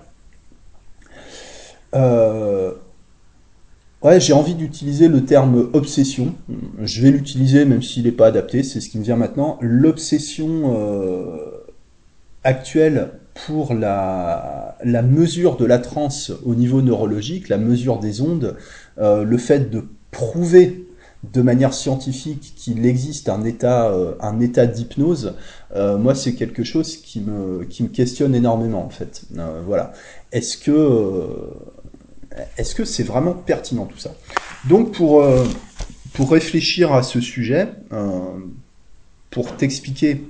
euh, 1.96 2.74
ouais, 4.02 4.20
j'ai 4.20 4.34
envie 4.34 4.56
d'utiliser 4.56 5.08
le 5.08 5.26
terme 5.26 5.70
obsession. 5.74 6.36
Je 6.82 7.02
vais 7.02 7.12
l'utiliser 7.12 7.66
même 7.66 7.82
s'il 7.82 8.04
n'est 8.04 8.12
pas 8.12 8.28
adapté, 8.28 8.64
c'est 8.64 8.82
ce 8.82 8.90
qui 8.90 8.98
me 8.98 9.04
vient 9.04 9.16
maintenant. 9.16 9.58
L'obsession 9.62 10.76
euh, 10.76 11.66
actuelle 12.44 13.12
pour 13.46 13.74
la, 13.74 14.78
la 14.84 15.02
mesure 15.02 15.58
de 15.58 15.66
la 15.66 15.80
transe 15.80 16.32
au 16.44 16.56
niveau 16.56 16.82
neurologique, 16.82 17.50
la 17.50 17.58
mesure 17.58 18.00
des 18.00 18.22
ondes, 18.22 18.56
euh, 18.98 19.24
le 19.24 19.38
fait 19.38 19.70
de 19.70 19.86
prouver 20.12 20.87
de 21.24 21.42
manière 21.42 21.74
scientifique 21.74 22.54
qu'il 22.56 22.86
existe 22.86 23.30
un 23.30 23.44
état, 23.44 23.90
euh, 23.90 24.14
un 24.22 24.40
état 24.40 24.66
d'hypnose, 24.66 25.36
euh, 25.76 25.98
moi 25.98 26.16
c'est 26.16 26.36
quelque 26.36 26.64
chose 26.64 26.98
qui 26.98 27.22
me, 27.22 27.66
qui 27.66 27.84
me 27.84 27.90
questionne 27.90 28.36
énormément 28.36 28.86
en 28.86 28.90
fait. 28.90 29.24
Euh, 29.38 29.62
voilà. 29.66 29.94
Est-ce 30.32 30.58
que 30.58 31.28
est-ce 32.58 32.76
que 32.76 32.86
c'est 32.86 33.04
vraiment 33.04 33.34
pertinent 33.34 33.86
tout 33.86 33.98
ça? 33.98 34.14
Donc 34.70 34.94
pour, 34.94 35.26
pour 36.14 36.32
réfléchir 36.32 36.94
à 36.94 37.02
ce 37.02 37.20
sujet, 37.20 37.68
pour 39.32 39.56
t'expliquer 39.56 40.30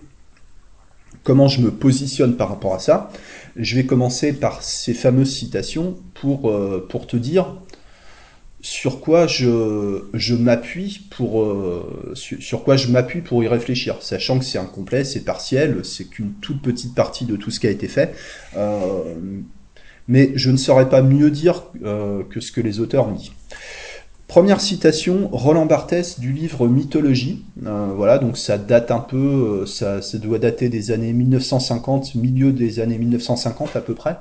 comment 1.23 1.49
je 1.49 1.59
me 1.59 1.71
positionne 1.71 2.37
par 2.37 2.47
rapport 2.47 2.75
à 2.75 2.79
ça, 2.79 3.11
je 3.57 3.75
vais 3.75 3.85
commencer 3.85 4.31
par 4.31 4.63
ces 4.63 4.93
fameuses 4.93 5.35
citations 5.35 5.97
pour, 6.13 6.53
pour 6.87 7.07
te 7.07 7.17
dire 7.17 7.57
sur 8.61 9.01
quoi 9.01 9.27
je, 9.27 10.33
m'appuie 10.33 11.07
pour 11.11 11.43
euh, 11.43 12.11
sur, 12.15 12.41
sur 12.41 12.63
quoi 12.63 12.75
je 12.75 12.87
m'appuie 12.87 13.21
pour 13.21 13.43
y 13.43 13.47
réfléchir, 13.47 14.01
sachant 14.01 14.39
que 14.39 14.45
c'est 14.45 14.57
incomplet, 14.57 15.03
c'est 15.03 15.23
partiel, 15.23 15.81
c'est 15.83 16.05
qu'une 16.05 16.33
toute 16.41 16.61
petite 16.61 16.95
partie 16.95 17.25
de 17.25 17.35
tout 17.35 17.51
ce 17.51 17.59
qui 17.59 17.67
a 17.67 17.69
été 17.69 17.87
fait. 17.87 18.15
Euh, 18.55 19.13
mais 20.07 20.31
je 20.35 20.49
ne 20.49 20.57
saurais 20.57 20.89
pas 20.89 21.01
mieux 21.01 21.29
dire 21.29 21.63
euh, 21.83 22.23
que 22.29 22.39
ce 22.39 22.51
que 22.51 22.61
les 22.61 22.79
auteurs 22.79 23.07
ont 23.07 23.13
dit. 23.13 23.31
Première 24.27 24.59
citation, 24.59 25.29
Roland 25.31 25.65
Barthès 25.65 26.19
du 26.19 26.33
livre 26.33 26.67
Mythologie. 26.67 27.45
Euh, 27.65 27.93
voilà, 27.95 28.17
donc 28.17 28.37
ça 28.37 28.57
date 28.57 28.91
un 28.91 28.99
peu, 28.99 29.61
euh, 29.61 29.65
ça, 29.65 30.01
ça 30.01 30.17
doit 30.17 30.37
dater 30.37 30.67
des 30.67 30.91
années 30.91 31.13
1950, 31.13 32.13
milieu 32.15 32.51
des 32.51 32.81
années 32.81 32.97
1950 32.97 33.77
à 33.77 33.79
peu 33.79 33.93
près. 33.93 34.17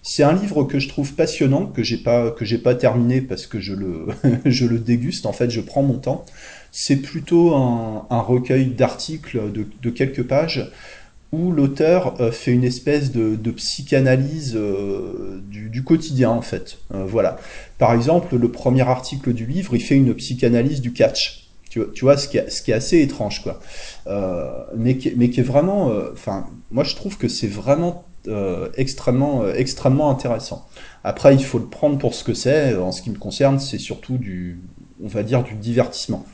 C'est 0.00 0.22
un 0.22 0.32
livre 0.32 0.62
que 0.62 0.78
je 0.78 0.88
trouve 0.88 1.12
passionnant, 1.14 1.66
que 1.66 1.82
j'ai 1.82 1.96
pas 1.96 2.30
que 2.30 2.44
j'ai 2.44 2.58
pas 2.58 2.76
terminé 2.76 3.20
parce 3.20 3.48
que 3.48 3.58
je 3.58 3.74
le 3.74 4.06
je 4.44 4.64
le 4.64 4.78
déguste. 4.78 5.26
En 5.26 5.32
fait, 5.32 5.50
je 5.50 5.60
prends 5.60 5.82
mon 5.82 5.98
temps. 5.98 6.24
C'est 6.70 6.96
plutôt 6.96 7.52
un, 7.54 8.20
recueil 8.20 8.66
d'articles 8.66 9.40
de 9.52 9.90
quelques 9.90 10.22
pages 10.22 10.70
où 11.32 11.52
l'auteur 11.52 12.20
euh, 12.20 12.30
fait 12.30 12.52
une 12.52 12.64
espèce 12.64 13.12
de, 13.12 13.50
psychanalyse 13.50 14.54
euh, 14.56 15.40
du, 15.42 15.84
quotidien 15.84 16.30
en 16.30 16.42
fait. 16.42 16.78
Euh, 16.94 17.04
voilà. 17.06 17.36
Par 17.78 17.92
exemple, 17.92 18.36
le 18.36 18.50
premier 18.50 18.82
article 18.82 19.32
du 19.32 19.46
livre, 19.46 19.74
il 19.74 19.80
fait 19.80 19.96
une 19.96 20.14
psychanalyse 20.14 20.80
du 20.80 20.92
catch. 20.92 21.44
Tu, 21.70 21.80
vois- 22.00 22.16
ce 22.16 22.28
qui, 22.28 22.38
est, 22.38 22.72
assez 22.72 23.00
étrange, 23.02 23.42
quoi. 23.42 23.60
Mais, 24.74 24.96
qui, 24.96 25.12
mais 25.16 25.30
qui 25.30 25.40
est 25.40 25.44
vraiment, 25.44 25.92
enfin, 26.12 26.46
moi 26.72 26.82
je 26.82 26.96
trouve 26.96 27.18
que 27.18 27.28
c'est 27.28 27.46
vraiment 27.46 28.04
extrêmement, 28.76 29.46
extrêmement 29.46 30.10
intéressant. 30.10 30.66
Après, 31.04 31.34
il 31.34 31.44
faut 31.44 31.58
le 31.58 31.66
prendre 31.66 31.98
pour 31.98 32.14
ce 32.14 32.24
que 32.24 32.34
c'est. 32.34 32.74
En 32.74 32.90
ce 32.90 33.02
qui 33.02 33.10
me 33.10 33.18
concerne, 33.18 33.60
c'est 33.60 33.78
surtout 33.78 34.16
du, 34.16 34.60
on 35.04 35.08
va 35.08 35.22
dire, 35.22 35.44
du 35.44 35.54
divertissement. 35.54 36.24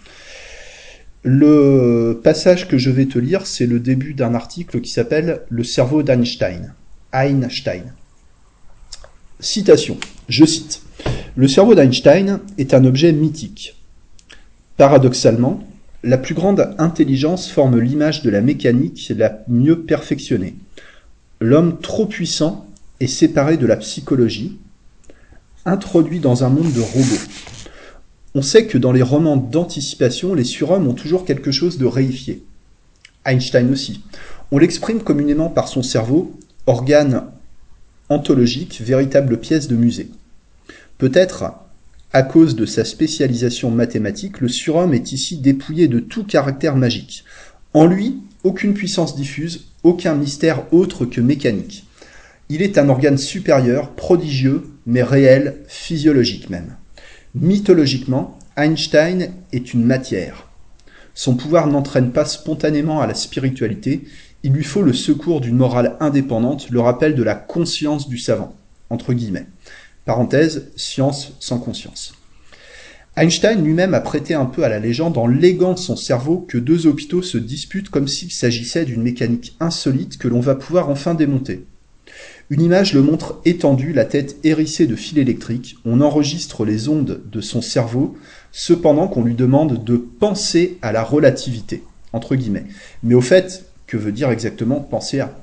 Le 1.27 2.21
passage 2.23 2.69
que 2.69 2.77
je 2.77 2.91
vais 2.91 3.07
te 3.07 3.19
lire, 3.19 3.47
c'est 3.47 3.65
le 3.65 3.81
début 3.81 4.13
d'un 4.13 4.35
article 4.35 4.83
qui 4.83 4.91
s'appelle 4.91 5.41
Le 5.49 5.65
cerveau 5.65 6.03
d'Einstein. 6.03 6.75
Einstein. 7.15 7.95
Citation. 9.41 9.97
Je 10.29 10.45
cite. 10.45 10.83
Le 11.35 11.49
cerveau 11.49 11.75
d'Einstein 11.75 12.41
est 12.59 12.75
un 12.75 12.85
objet 12.85 13.11
mythique. 13.13 13.81
Paradoxalement, 14.77 15.67
la 16.03 16.19
plus 16.19 16.35
grande 16.35 16.75
intelligence 16.77 17.51
forme 17.51 17.81
l'image 17.81 18.23
de 18.23 18.29
la 18.29 18.43
mécanique 18.43 19.11
la 19.17 19.43
mieux 19.49 19.81
perfectionnée. 19.81 20.57
L'homme 21.41 21.81
trop 21.81 22.05
puissant 22.05 22.67
est 23.01 23.07
séparé 23.07 23.57
de 23.57 23.67
la 23.67 23.77
psychologie, 23.77 24.59
introduit 25.65 26.21
dans 26.21 26.45
un 26.45 26.51
monde 26.51 26.73
de 26.75 26.83
robots. 26.83 27.54
On 28.37 28.43
sait 28.43 28.67
que 28.67 28.79
dans 28.79 28.91
les 28.91 29.03
romans 29.03 29.37
d'anticipation, 29.37 30.35
les 30.35 30.43
surhommes 30.43 30.89
ont 30.89 30.95
toujours 30.95 31.25
quelque 31.25 31.53
chose 31.53 31.79
de 31.79 31.87
réifié. 31.87 32.43
Einstein 33.25 33.71
aussi. 33.71 34.03
On 34.51 34.59
l'exprime 34.59 35.03
communément 35.03 35.49
par 35.49 35.69
son 35.69 35.85
cerveau, 35.85 36.33
organe 36.67 37.27
anthologique, 38.09 38.81
véritable 38.81 39.39
pièce 39.39 39.69
de 39.69 39.77
musée. 39.77 40.11
Peut-être, 40.99 41.45
à 42.13 42.23
cause 42.23 42.57
de 42.57 42.67
sa 42.67 42.85
spécialisation 42.85 43.71
mathématique, 43.71 44.41
le 44.41 44.49
surhomme 44.49 44.95
est 44.95 45.13
ici 45.13 45.37
dépouillé 45.37 45.87
de 45.87 46.01
tout 46.01 46.25
caractère 46.25 46.75
magique. 46.75 47.25
En 47.73 47.87
lui, 47.87 48.19
aucune 48.43 48.75
puissance 48.75 49.15
diffuse, 49.15 49.67
aucun 49.85 50.15
mystère 50.15 50.73
autre 50.73 51.07
que 51.07 51.21
mécanique. 51.21 51.87
Il 52.49 52.63
est 52.63 52.79
un 52.79 52.89
organe 52.89 53.19
supérieur, 53.19 53.93
prodigieux, 53.93 54.65
mais 54.87 55.05
réel, 55.05 55.63
physiologique 55.67 56.51
même. 56.51 56.77
Mythologiquement, 57.35 58.39
Einstein 58.57 59.33
est 59.53 59.75
une 59.75 59.83
matière. 59.83 60.47
Son 61.15 61.35
pouvoir 61.35 61.67
n'entraîne 61.67 62.13
pas 62.13 62.27
spontanément 62.27 63.01
à 63.01 63.09
la 63.09 63.15
spiritualité, 63.15 64.05
il 64.45 64.53
lui 64.53 64.63
faut 64.63 64.83
le 64.83 64.93
secours 64.93 65.41
d'une 65.41 65.57
morale 65.57 65.97
indépendante, 65.99 66.71
le 66.71 66.79
rappel 66.79 67.17
de 67.17 67.25
la 67.25 67.35
conscience 67.35 68.09
du 68.09 68.19
savant, 68.19 68.55
entre 68.89 69.13
guillemets. 69.15 69.49
Parenthèse, 70.05 70.71
science 70.77 71.33
sans 71.41 71.59
conscience. 71.59 72.15
Einstein 73.17 73.65
lui-même 73.65 73.95
a 73.95 74.01
prêté 74.01 74.35
un 74.35 74.47
peu 74.47 74.63
à 74.63 74.69
la 74.69 74.79
légende 74.79 75.19
en 75.19 75.27
léguant 75.27 75.75
son 75.75 75.97
cerveau 75.97 76.39
que 76.39 76.59
deux 76.59 76.87
hôpitaux 76.87 77.23
se 77.23 77.39
disputent 77.39 77.91
comme 77.91 78.07
s'il 78.07 78.31
s'agissait 78.31 78.85
d'une 78.85 79.03
mécanique 79.03 79.57
insolite 79.59 80.19
que 80.19 80.29
l'on 80.29 80.41
va 80.41 80.55
pouvoir 80.55 80.89
enfin 80.89 81.15
démonter. 81.15 81.67
Une 82.51 82.61
image 82.61 82.93
le 82.93 83.01
montre 83.01 83.41
étendu, 83.47 83.95
la 83.95 84.05
tête 84.05 84.37
hérissée 84.45 84.87
de 84.87 84.97
fils 84.97 85.17
électriques. 85.17 85.77
On 85.87 86.03
enregistre 86.03 86.67
les 86.67 86.89
ondes 86.89 87.23
de 87.25 87.41
son 87.41 87.63
cerveau, 87.63 88.17
cependant 88.53 89.09
qu'on 89.09 89.25
lui 89.25 89.35
demande 89.35 89.83
de 89.83 89.97
penser 89.97 90.77
à 90.83 90.93
la 90.93 91.03
relativité, 91.03 91.83
entre 92.13 92.37
guillemets. 92.37 92.67
Mais 93.03 93.15
au 93.15 93.23
fait, 93.23 93.65
que 93.87 93.97
veut 93.97 94.13
dire 94.13 94.31
exactement 94.31 94.81
penser 94.81 95.21
à? 95.21 95.35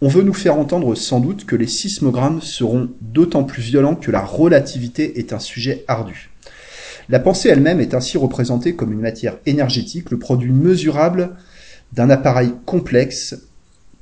On 0.00 0.08
veut 0.08 0.24
nous 0.24 0.34
faire 0.34 0.58
entendre 0.58 0.94
sans 0.96 1.20
doute 1.20 1.46
que 1.46 1.56
les 1.56 1.68
sismogrammes 1.68 2.42
seront 2.42 2.90
d'autant 3.00 3.44
plus 3.44 3.62
violents 3.62 3.94
que 3.94 4.10
la 4.10 4.24
relativité 4.24 5.20
est 5.20 5.32
un 5.32 5.38
sujet 5.38 5.84
ardu. 5.86 6.30
La 7.08 7.20
pensée 7.20 7.48
elle-même 7.48 7.80
est 7.80 7.94
ainsi 7.94 8.18
représentée 8.18 8.74
comme 8.74 8.92
une 8.92 9.00
matière 9.00 9.38
énergétique, 9.46 10.10
le 10.10 10.18
produit 10.18 10.50
mesurable 10.50 11.36
d'un 11.92 12.10
appareil 12.10 12.52
complexe 12.66 13.36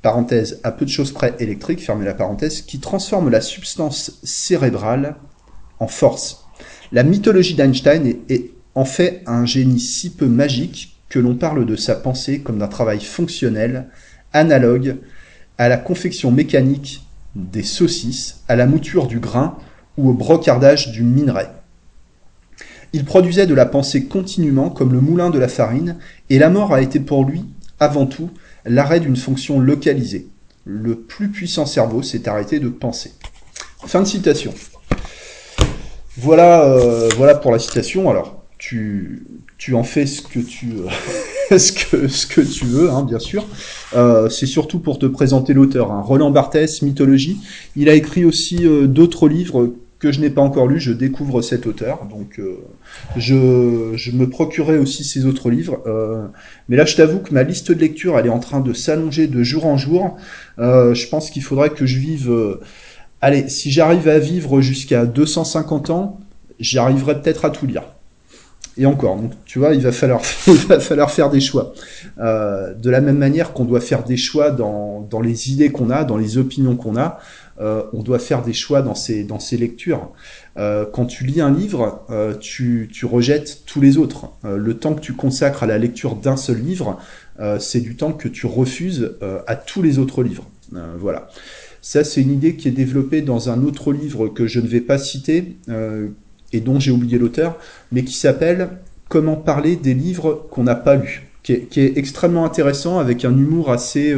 parenthèse, 0.05 0.59
à 0.61 0.71
peu 0.71 0.85
de 0.85 0.91
choses 0.91 1.11
près 1.11 1.33
électrique, 1.39 1.83
fermez 1.83 2.05
la 2.05 2.13
parenthèse, 2.13 2.61
qui 2.61 2.77
transforme 2.77 3.31
la 3.31 3.41
substance 3.41 4.19
cérébrale 4.21 5.15
en 5.79 5.87
force. 5.87 6.45
La 6.91 7.01
mythologie 7.01 7.55
d'Einstein 7.55 8.05
est, 8.05 8.19
est 8.29 8.51
en 8.75 8.85
fait 8.85 9.23
un 9.25 9.47
génie 9.47 9.79
si 9.79 10.11
peu 10.11 10.27
magique 10.27 10.95
que 11.09 11.17
l'on 11.17 11.33
parle 11.33 11.65
de 11.65 11.75
sa 11.75 11.95
pensée 11.95 12.41
comme 12.41 12.59
d'un 12.59 12.67
travail 12.67 12.99
fonctionnel, 12.99 13.87
analogue 14.31 14.97
à 15.57 15.69
la 15.69 15.77
confection 15.77 16.29
mécanique 16.29 17.01
des 17.33 17.63
saucisses, 17.63 18.43
à 18.47 18.55
la 18.55 18.67
mouture 18.67 19.07
du 19.07 19.19
grain 19.19 19.57
ou 19.97 20.11
au 20.11 20.13
brocardage 20.13 20.91
du 20.91 21.01
minerai. 21.01 21.47
Il 22.93 23.05
produisait 23.05 23.47
de 23.47 23.55
la 23.55 23.65
pensée 23.65 24.05
continuellement 24.05 24.69
comme 24.69 24.93
le 24.93 25.01
moulin 25.01 25.31
de 25.31 25.39
la 25.39 25.47
farine, 25.47 25.97
et 26.29 26.37
la 26.37 26.51
mort 26.51 26.75
a 26.75 26.83
été 26.83 26.99
pour 26.99 27.25
lui, 27.25 27.43
avant 27.79 28.05
tout, 28.05 28.29
l'arrêt 28.65 28.99
d'une 28.99 29.15
fonction 29.15 29.59
localisée. 29.59 30.27
Le 30.65 30.95
plus 30.95 31.29
puissant 31.29 31.65
cerveau 31.65 32.01
s'est 32.01 32.27
arrêté 32.27 32.59
de 32.59 32.69
penser. 32.69 33.11
Fin 33.85 34.01
de 34.01 34.07
citation. 34.07 34.53
Voilà, 36.17 36.63
euh, 36.65 37.09
voilà 37.17 37.35
pour 37.35 37.51
la 37.51 37.59
citation. 37.59 38.09
Alors, 38.09 38.43
tu, 38.57 39.27
tu 39.57 39.75
en 39.75 39.83
fais 39.83 40.05
ce 40.05 40.21
que 40.21 40.39
tu, 40.39 40.73
ce 41.57 41.71
que, 41.71 42.07
ce 42.07 42.25
que 42.25 42.41
tu 42.41 42.65
veux, 42.65 42.89
hein, 42.89 43.03
bien 43.03 43.19
sûr. 43.19 43.45
Euh, 43.95 44.29
c'est 44.29 44.45
surtout 44.45 44.79
pour 44.79 44.97
te 44.97 45.05
présenter 45.05 45.53
l'auteur. 45.53 45.91
Hein. 45.91 46.01
Roland 46.01 46.31
Barthès, 46.31 46.81
Mythologie. 46.81 47.37
Il 47.75 47.89
a 47.89 47.93
écrit 47.93 48.25
aussi 48.25 48.65
euh, 48.65 48.87
d'autres 48.87 49.27
livres 49.27 49.73
que 49.99 50.11
je 50.11 50.19
n'ai 50.19 50.29
pas 50.29 50.41
encore 50.41 50.67
lus. 50.67 50.79
Je 50.79 50.91
découvre 50.91 51.41
cet 51.41 51.67
auteur, 51.67 52.05
donc 52.05 52.39
euh, 52.39 52.57
je, 53.17 54.11
me 54.11 54.29
procurerai 54.29 54.77
aussi 54.77 55.03
ces 55.03 55.25
autres 55.25 55.49
livres. 55.49 55.81
Euh, 55.87 56.27
mais 56.69 56.75
là, 56.75 56.85
je 56.85 56.95
t'avoue 56.95 57.19
que 57.19 57.33
ma 57.33 57.43
liste 57.43 57.71
de 57.71 57.79
lecture, 57.79 58.17
elle 58.19 58.25
est 58.25 58.29
en 58.29 58.39
train 58.39 58.61
de 58.61 58.73
s'allonger 58.73 59.27
de 59.27 59.43
jour 59.43 59.65
en 59.65 59.77
jour. 59.77 60.17
je 60.57 61.07
pense 61.09 61.29
qu'il 61.29 61.43
faudrait 61.43 61.69
que 61.69 61.85
je 61.85 61.97
vive. 61.97 62.31
allez, 63.21 63.49
si 63.49 63.71
j'arrive 63.71 64.07
à 64.07 64.19
vivre 64.19 64.61
jusqu'à 64.61 65.05
250 65.05 65.89
ans, 65.89 66.19
j'arriverai 66.59 67.21
peut-être 67.21 67.45
à 67.45 67.49
tout 67.49 67.65
lire 67.65 67.83
et 68.77 68.85
encore. 68.85 69.15
Donc, 69.17 69.31
tu 69.45 69.59
vois, 69.59 69.73
il 69.75 69.81
va 69.81 69.91
falloir, 69.91 70.21
faire 71.11 71.29
des 71.29 71.39
choix. 71.39 71.73
Euh, 72.19 72.73
de 72.73 72.89
la 72.89 73.01
même 73.01 73.17
manière 73.17 73.53
qu'on 73.53 73.65
doit 73.65 73.81
faire 73.81 74.03
des 74.03 74.17
choix 74.17 74.51
dans 74.51 75.21
les 75.21 75.51
idées 75.51 75.69
qu'on 75.69 75.89
a, 75.89 76.03
dans 76.03 76.17
les 76.17 76.37
opinions 76.37 76.75
qu'on 76.75 76.97
a, 76.97 77.19
euh, 77.59 77.83
on 77.93 78.03
doit 78.03 78.19
faire 78.19 78.43
des 78.43 78.53
choix 78.53 78.81
dans 78.81 78.95
ces, 78.95 79.23
dans 79.23 79.39
ces 79.39 79.57
lectures. 79.57 80.11
Euh, 80.57 80.85
quand 80.91 81.05
tu 81.05 81.25
lis 81.25 81.41
un 81.41 81.51
livre, 81.51 82.05
euh, 82.09 82.35
tu, 82.35 82.89
tu 82.91 83.05
rejettes 83.05 83.63
tous 83.65 83.79
les 83.79 83.97
autres. 83.97 84.29
Le 84.43 84.73
temps 84.77 84.93
que 84.93 85.01
tu 85.01 85.13
consacres 85.13 85.63
à 85.63 85.65
la 85.65 85.77
lecture 85.77 86.15
d'un 86.15 86.37
seul 86.37 86.59
livre, 86.59 86.99
c'est 87.59 87.81
du 87.81 87.95
temps 87.95 88.13
que 88.13 88.27
tu 88.27 88.45
refuses 88.45 89.17
à 89.47 89.55
tous 89.55 89.81
les 89.81 89.99
autres 89.99 90.23
livres. 90.23 90.45
voilà. 90.99 91.27
Ça, 91.81 92.03
c'est 92.03 92.21
une 92.21 92.31
idée 92.31 92.55
qui 92.55 92.67
est 92.67 92.71
développée 92.71 93.21
dans 93.21 93.49
un 93.49 93.63
autre 93.63 93.91
livre 93.91 94.27
que 94.27 94.47
je 94.47 94.59
ne 94.59 94.67
vais 94.67 94.81
pas 94.81 94.97
citer, 94.97 95.57
et 96.53 96.59
dont 96.61 96.79
j'ai 96.79 96.91
oublié 96.91 97.17
l'auteur, 97.17 97.57
mais 97.91 98.03
qui 98.03 98.13
s'appelle 98.13 98.69
Comment 99.09 99.35
parler 99.35 99.75
des 99.75 99.93
livres 99.93 100.47
qu'on 100.49 100.63
n'a 100.63 100.75
pas 100.75 100.95
lus, 100.95 101.27
qui 101.43 101.53
est, 101.53 101.97
extrêmement 101.97 102.45
intéressant 102.45 102.99
avec 102.99 103.25
un 103.25 103.37
humour 103.37 103.69
assez, 103.69 104.15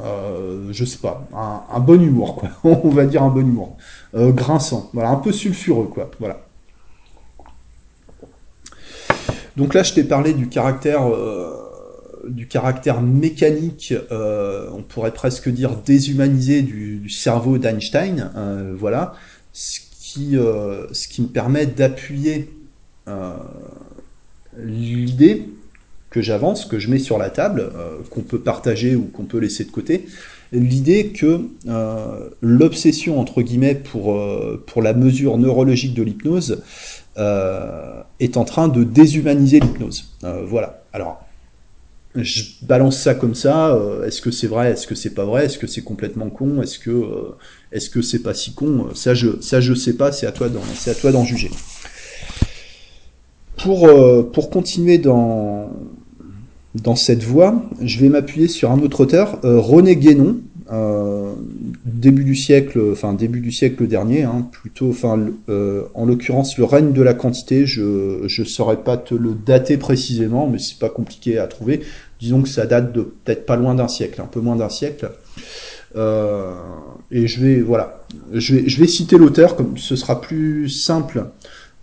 euh, 0.00 0.68
euh, 0.68 0.68
je 0.72 0.84
sais 0.84 0.98
pas, 0.98 1.26
un, 1.34 1.80
bon 1.80 2.00
humour 2.00 2.42
on 2.64 2.88
va 2.88 3.06
dire 3.06 3.22
un 3.22 3.28
bon 3.28 3.40
humour, 3.40 3.76
euh, 4.14 4.32
grinçant, 4.32 4.90
voilà, 4.92 5.10
un 5.10 5.16
peu 5.16 5.32
sulfureux 5.32 5.86
quoi, 5.86 6.10
voilà. 6.20 6.42
Donc 9.56 9.72
là, 9.72 9.82
je 9.82 9.94
t'ai 9.94 10.04
parlé 10.04 10.34
du 10.34 10.48
caractère 10.48 11.10
du 12.28 12.46
caractère 12.46 13.00
mécanique, 13.00 13.94
on 14.10 14.82
pourrait 14.82 15.14
presque 15.14 15.48
dire 15.48 15.76
déshumanisé 15.76 16.60
du, 16.60 17.08
cerveau 17.08 17.56
d'Einstein, 17.56 18.30
voilà. 18.78 19.14
Ce 19.54 19.80
qui, 20.16 20.36
euh, 20.36 20.86
ce 20.92 21.08
qui 21.08 21.20
me 21.20 21.26
permet 21.26 21.66
d'appuyer 21.66 22.50
euh, 23.06 23.36
l'idée 24.56 25.48
que 26.16 26.22
j'avance, 26.22 26.64
que 26.64 26.78
je 26.78 26.90
mets 26.90 26.98
sur 26.98 27.18
la 27.18 27.28
table, 27.28 27.70
euh, 27.76 27.98
qu'on 28.10 28.22
peut 28.22 28.40
partager 28.40 28.96
ou 28.96 29.04
qu'on 29.04 29.24
peut 29.24 29.38
laisser 29.38 29.64
de 29.64 29.70
côté, 29.70 30.06
l'idée 30.52 31.08
que 31.08 31.40
l'obsession, 32.40 33.20
entre 33.20 33.42
guillemets, 33.42 33.74
pour, 33.74 34.16
pour 34.66 34.80
la 34.80 34.94
mesure 34.94 35.38
neurologique 35.38 35.92
de 35.92 36.04
l'hypnose 36.04 36.62
est 37.16 38.36
en 38.36 38.44
train 38.44 38.68
de 38.68 38.84
déshumaniser 38.84 39.58
l'hypnose. 39.58 40.14
voilà. 40.22 40.84
Alors, 40.92 41.26
je 42.22 42.42
balance 42.62 42.98
ça 42.98 43.14
comme 43.14 43.34
ça. 43.34 43.74
Euh, 43.74 44.06
est-ce 44.06 44.20
que 44.20 44.30
c'est 44.30 44.46
vrai 44.46 44.72
Est-ce 44.72 44.86
que 44.86 44.94
c'est 44.94 45.14
pas 45.14 45.24
vrai 45.24 45.44
Est-ce 45.46 45.58
que 45.58 45.66
c'est 45.66 45.82
complètement 45.82 46.30
con 46.30 46.62
Est-ce 46.62 46.78
que 46.78 46.90
euh, 46.90 47.36
est-ce 47.72 47.90
que 47.90 48.02
c'est 48.02 48.22
pas 48.22 48.34
si 48.34 48.54
con 48.54 48.88
Ça 48.94 49.14
je 49.14 49.40
ça 49.40 49.60
je 49.60 49.74
sais 49.74 49.94
pas. 49.94 50.12
C'est 50.12 50.26
à 50.26 50.32
toi 50.32 50.48
d'en 50.48 50.62
c'est 50.74 50.90
à 50.90 50.94
toi 50.94 51.12
d'en 51.12 51.24
juger. 51.24 51.50
Pour 53.58 53.86
euh, 53.88 54.22
pour 54.22 54.50
continuer 54.50 54.98
dans 54.98 55.70
dans 56.82 56.96
cette 56.96 57.22
voie, 57.22 57.62
je 57.82 57.98
vais 58.00 58.08
m'appuyer 58.08 58.48
sur 58.48 58.70
un 58.70 58.80
autre 58.80 59.00
auteur, 59.00 59.38
René 59.42 59.96
Guénon, 59.96 60.38
début 61.84 62.24
du 62.24 62.34
siècle, 62.34 62.80
enfin 62.92 63.14
début 63.14 63.40
du 63.40 63.52
siècle 63.52 63.86
dernier, 63.86 64.24
hein, 64.24 64.46
plutôt, 64.50 64.90
enfin 64.90 65.18
en 65.48 66.04
l'occurrence 66.06 66.58
le 66.58 66.64
règne 66.64 66.92
de 66.92 67.02
la 67.02 67.14
quantité. 67.14 67.66
Je 67.66 68.24
je 68.26 68.44
saurais 68.44 68.78
pas 68.78 68.96
te 68.96 69.14
le 69.14 69.34
dater 69.34 69.76
précisément, 69.76 70.48
mais 70.48 70.58
c'est 70.58 70.78
pas 70.78 70.90
compliqué 70.90 71.38
à 71.38 71.46
trouver 71.46 71.82
disons 72.20 72.42
que 72.42 72.48
ça 72.48 72.66
date 72.66 72.92
de 72.92 73.02
peut-être 73.02 73.46
pas 73.46 73.56
loin 73.56 73.74
d'un 73.74 73.88
siècle, 73.88 74.20
un 74.20 74.26
peu 74.26 74.40
moins 74.40 74.56
d'un 74.56 74.68
siècle. 74.68 75.10
Euh, 75.96 76.52
et 77.10 77.26
je 77.26 77.40
vais, 77.40 77.60
voilà, 77.60 78.04
je 78.32 78.56
vais, 78.56 78.68
je 78.68 78.80
vais 78.80 78.86
citer 78.86 79.16
l'auteur, 79.16 79.56
comme 79.56 79.76
ce 79.76 79.96
sera 79.96 80.20
plus 80.20 80.68
simple 80.68 81.26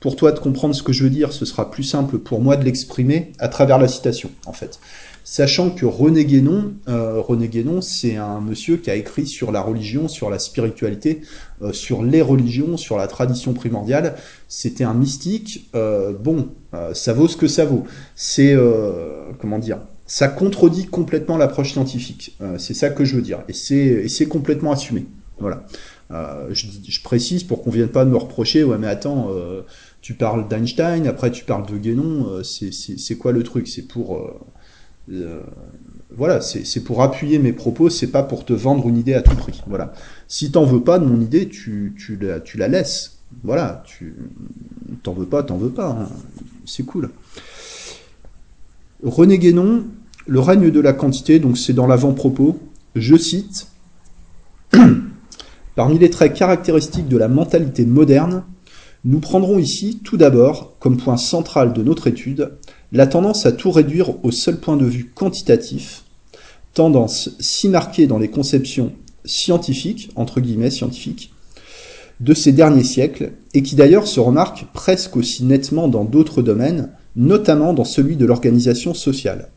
pour 0.04 0.18
toi 0.18 0.34
de 0.34 0.40
comprendre 0.40 0.76
ce 0.76 0.84
que 0.84 0.92
je 0.92 1.02
veux 1.02 1.10
dire, 1.10 1.32
ce 1.32 1.46
sera 1.46 1.72
plus 1.72 1.84
simple 1.84 2.18
pour 2.18 2.42
moi 2.42 2.58
de 2.58 2.66
l'exprimer 2.66 3.32
à 3.40 3.48
travers 3.48 3.80
la 3.80 3.88
citation, 3.88 4.30
en 4.46 4.52
fait. 4.52 4.82
Sachant 5.24 5.70
que 5.70 5.86
René 5.86 6.26
Guénon, 6.26 6.74
euh, 6.90 7.22
René 7.22 7.48
Guénon, 7.48 7.80
c'est 7.80 8.18
un 8.18 8.42
monsieur 8.42 8.76
qui 8.76 8.92
a 8.92 8.96
écrit 8.96 9.26
sur 9.26 9.54
la 9.54 9.62
religion, 9.62 10.10
sur 10.10 10.30
la 10.30 10.40
spiritualité, 10.40 11.22
euh, 11.62 11.72
sur 11.72 12.04
les 12.04 12.22
religions, 12.22 12.76
sur 12.76 12.98
la 12.98 13.08
tradition 13.08 13.54
primordiale. 13.54 14.16
C'était 14.50 14.84
un 14.84 14.94
mystique. 14.94 15.70
Euh, 15.74 16.12
bon, 16.12 16.50
ça 16.92 17.14
vaut 17.14 17.30
ce 17.30 17.38
que 17.38 17.48
ça 17.48 17.64
vaut. 17.64 17.86
C'est 18.14 18.58
comment 19.40 19.60
dire 19.60 19.80
ça 20.06 20.28
contredit 20.28 20.88
complètement 20.88 21.38
l'approche 21.38 21.72
scientifique. 21.72 22.38
C'est 22.58 22.74
ça 22.74 22.90
que 22.90 23.06
je 23.06 23.16
veux 23.16 23.22
dire. 23.22 23.40
Et 23.48 23.54
c'est 23.54 24.26
complètement 24.26 24.74
assumé. 24.74 25.06
Voilà. 25.40 25.66
Je, 26.52 26.68
je, 26.88 27.02
précise 27.02 27.44
pour 27.44 27.64
qu'on 27.64 27.72
vienne 27.72 27.88
pas 27.88 28.06
me 28.06 28.18
reprocher, 28.18 28.64
ouais 28.64 28.78
mais 28.78 28.88
attends, 28.88 29.30
tu 30.04 30.14
parles 30.16 30.50
d'Einstein, 30.50 31.08
après 31.08 31.32
tu 31.32 31.46
parles 31.46 31.66
de 31.66 31.78
Guénon, 31.78 32.28
euh, 32.28 32.44
c'est 32.44 33.18
quoi 33.18 33.32
le 33.32 33.42
truc? 33.42 33.68
C'est 33.68 33.88
pour... 33.88 34.20
Euh, 35.10 35.42
voilà, 36.16 36.42
c'est 36.42 36.84
pour 36.84 37.02
appuyer 37.02 37.40
mes 37.40 37.54
propos, 37.54 37.90
c'est 37.90 38.12
pas 38.12 38.22
pour 38.22 38.46
te 38.46 38.54
vendre 38.54 38.88
une 38.88 38.98
idée 38.98 39.14
à 39.16 39.22
tout 39.22 39.36
prix. 39.36 39.64
Voilà. 39.66 39.94
Si 40.28 40.52
t'en 40.52 40.66
veux 40.66 40.84
pas 40.84 41.00
de 41.00 41.06
mon 41.06 41.20
idée, 41.22 41.48
tu, 41.48 41.96
la 42.56 42.68
laisses. 42.68 43.18
Voilà, 43.44 43.82
tu 43.88 44.16
t'en 45.02 45.14
veux 45.14 45.26
pas, 45.26 45.42
t'en 45.42 45.58
veux 45.58 45.72
pas. 45.72 45.98
Hein. 46.00 46.10
C'est 46.66 46.84
cool. 46.84 47.10
René 49.04 49.40
Guénon, 49.40 49.86
le 50.28 50.40
règne 50.40 50.70
de 50.70 50.80
la 50.80 50.94
quantité, 50.94 51.40
donc 51.40 51.58
c'est 51.58 51.74
dans 51.74 51.88
l'avant-propos, 51.88 52.60
je 52.96 53.16
cite, 53.16 53.68
Parmi 55.76 55.98
les 55.98 56.12
traits 56.12 56.36
caractéristiques 56.36 57.08
de 57.08 57.18
la 57.18 57.28
mentalité 57.28 57.84
moderne, 57.86 58.44
nous 59.06 59.20
prendrons 59.20 59.60
ici, 59.60 60.00
tout 60.04 60.18
d'abord, 60.18 60.76
comme 60.80 60.98
point 60.98 61.18
central 61.18 61.74
de 61.74 61.84
notre 61.84 62.08
étude, 62.08 62.52
la 62.92 63.08
tendance 63.08 63.46
à 63.46 63.52
tout 63.52 63.72
réduire 63.72 64.24
au 64.24 64.32
seul 64.32 64.60
point 64.60 64.78
de 64.78 64.86
vue 64.86 65.12
quantitatif, 65.14 66.04
tendance 66.74 67.32
si 67.40 67.68
marquée 67.68 68.08
dans 68.08 68.18
les 68.18 68.30
conceptions 68.30 68.94
scientifiques, 69.26 70.12
entre 70.16 70.40
guillemets 70.40 70.70
scientifiques, 70.70 71.34
de 72.20 72.34
ces 72.34 72.54
derniers 72.54 72.84
siècles, 72.84 73.34
et 73.54 73.62
qui 73.62 73.76
d'ailleurs 73.76 74.08
se 74.08 74.20
remarque 74.20 74.66
presque 74.74 75.18
aussi 75.18 75.44
nettement 75.44 75.88
dans 75.88 76.06
d'autres 76.06 76.42
domaines, 76.42 76.90
notamment 77.16 77.74
dans 77.74 77.84
celui 77.84 78.16
de 78.16 78.26
l'organisation 78.26 78.94
sociale. 78.94 79.50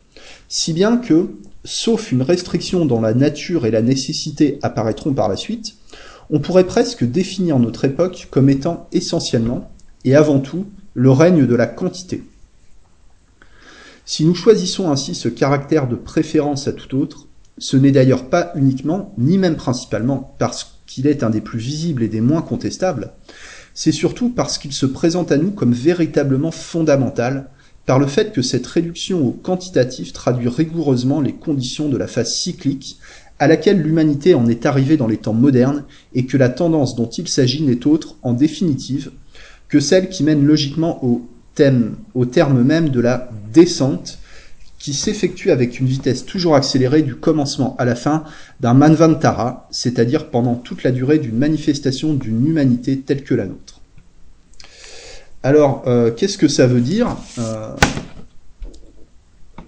Si 0.49 0.73
bien 0.73 0.97
que, 0.97 1.29
sauf 1.63 2.11
une 2.11 2.21
restriction 2.21 2.85
dont 2.85 3.01
la 3.01 3.13
nature 3.13 3.65
et 3.65 3.71
la 3.71 3.81
nécessité 3.81 4.59
apparaîtront 4.61 5.13
par 5.13 5.29
la 5.29 5.37
suite, 5.37 5.75
on 6.29 6.39
pourrait 6.39 6.65
presque 6.65 7.03
définir 7.03 7.59
notre 7.59 7.85
époque 7.85 8.27
comme 8.31 8.49
étant 8.49 8.87
essentiellement, 8.91 9.71
et 10.03 10.15
avant 10.15 10.39
tout, 10.39 10.65
le 10.93 11.11
règne 11.11 11.45
de 11.45 11.55
la 11.55 11.67
quantité. 11.67 12.23
Si 14.05 14.25
nous 14.25 14.35
choisissons 14.35 14.89
ainsi 14.89 15.15
ce 15.15 15.27
caractère 15.27 15.87
de 15.87 15.95
préférence 15.95 16.67
à 16.67 16.73
tout 16.73 16.97
autre, 16.97 17.27
ce 17.57 17.75
n'est 17.75 17.91
d'ailleurs 17.91 18.29
pas 18.29 18.51
uniquement, 18.55 19.13
ni 19.17 19.37
même 19.37 19.55
principalement, 19.55 20.35
parce 20.39 20.79
qu'il 20.85 21.07
est 21.07 21.23
un 21.23 21.29
des 21.29 21.41
plus 21.41 21.59
visibles 21.59 22.03
et 22.03 22.07
des 22.07 22.21
moins 22.21 22.41
contestables, 22.41 23.11
c'est 23.73 23.91
surtout 23.91 24.29
parce 24.29 24.57
qu'il 24.57 24.73
se 24.73 24.85
présente 24.85 25.31
à 25.31 25.37
nous 25.37 25.51
comme 25.51 25.73
véritablement 25.73 26.51
fondamental, 26.51 27.49
par 27.85 27.99
le 27.99 28.07
fait 28.07 28.33
que 28.33 28.41
cette 28.41 28.67
réduction 28.67 29.25
au 29.25 29.31
quantitatif 29.31 30.13
traduit 30.13 30.49
rigoureusement 30.49 31.21
les 31.21 31.33
conditions 31.33 31.87
de 31.87 31.97
la 31.97 32.07
phase 32.07 32.33
cyclique 32.33 32.99
à 33.39 33.47
laquelle 33.47 33.81
l'humanité 33.81 34.33
en 34.33 34.47
est 34.47 34.65
arrivée 34.65 34.97
dans 34.97 35.07
les 35.07 35.17
temps 35.17 35.33
modernes 35.33 35.83
et 36.13 36.25
que 36.25 36.37
la 36.37 36.49
tendance 36.49 36.95
dont 36.95 37.09
il 37.09 37.27
s'agit 37.27 37.63
n'est 37.63 37.85
autre, 37.85 38.15
en 38.23 38.33
définitive, 38.33 39.11
que 39.67 39.79
celle 39.79 40.09
qui 40.09 40.23
mène 40.23 40.45
logiquement 40.45 41.03
au, 41.05 41.27
thème, 41.55 41.95
au 42.15 42.25
terme 42.25 42.63
même 42.63 42.89
de 42.89 42.99
la 42.99 43.29
descente 43.53 44.19
qui 44.79 44.93
s'effectue 44.93 45.51
avec 45.51 45.79
une 45.79 45.87
vitesse 45.87 46.25
toujours 46.25 46.55
accélérée 46.55 47.01
du 47.01 47.15
commencement 47.15 47.75
à 47.79 47.85
la 47.85 47.95
fin 47.95 48.23
d'un 48.59 48.73
manvantara, 48.73 49.67
c'est-à-dire 49.71 50.29
pendant 50.29 50.55
toute 50.55 50.83
la 50.83 50.91
durée 50.91 51.17
d'une 51.17 51.37
manifestation 51.37 52.13
d'une 52.13 52.45
humanité 52.47 52.99
telle 52.99 53.23
que 53.23 53.33
la 53.33 53.45
nôtre. 53.45 53.81
Alors, 55.43 55.83
euh, 55.87 56.11
qu'est-ce 56.11 56.37
que 56.37 56.47
ça 56.47 56.67
veut 56.67 56.81
dire? 56.81 57.17
Euh, 57.39 57.75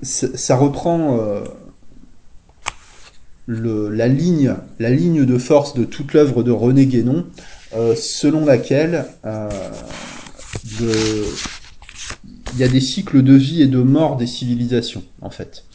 Ça 0.02 0.56
reprend 0.56 1.18
euh, 1.20 1.42
le, 3.50 3.90
la, 3.90 4.08
ligne, 4.08 4.54
la 4.78 4.92
ligne 4.92 5.26
de 5.26 5.38
force 5.40 5.74
de 5.74 5.84
toute 5.84 6.14
l'œuvre 6.14 6.44
de 6.44 6.52
René 6.52 6.86
Guénon, 6.86 7.26
selon 7.96 8.46
laquelle 8.46 9.06
il 10.80 12.60
y 12.60 12.64
a 12.64 12.68
des 12.68 12.80
cycles 12.80 13.24
de 13.24 13.34
vie 13.34 13.64
et 13.64 13.68
de 13.68 13.80
mort 13.80 14.18
des 14.18 14.28
civilisations, 14.28 15.04
en 15.22 15.32
fait. 15.32 15.66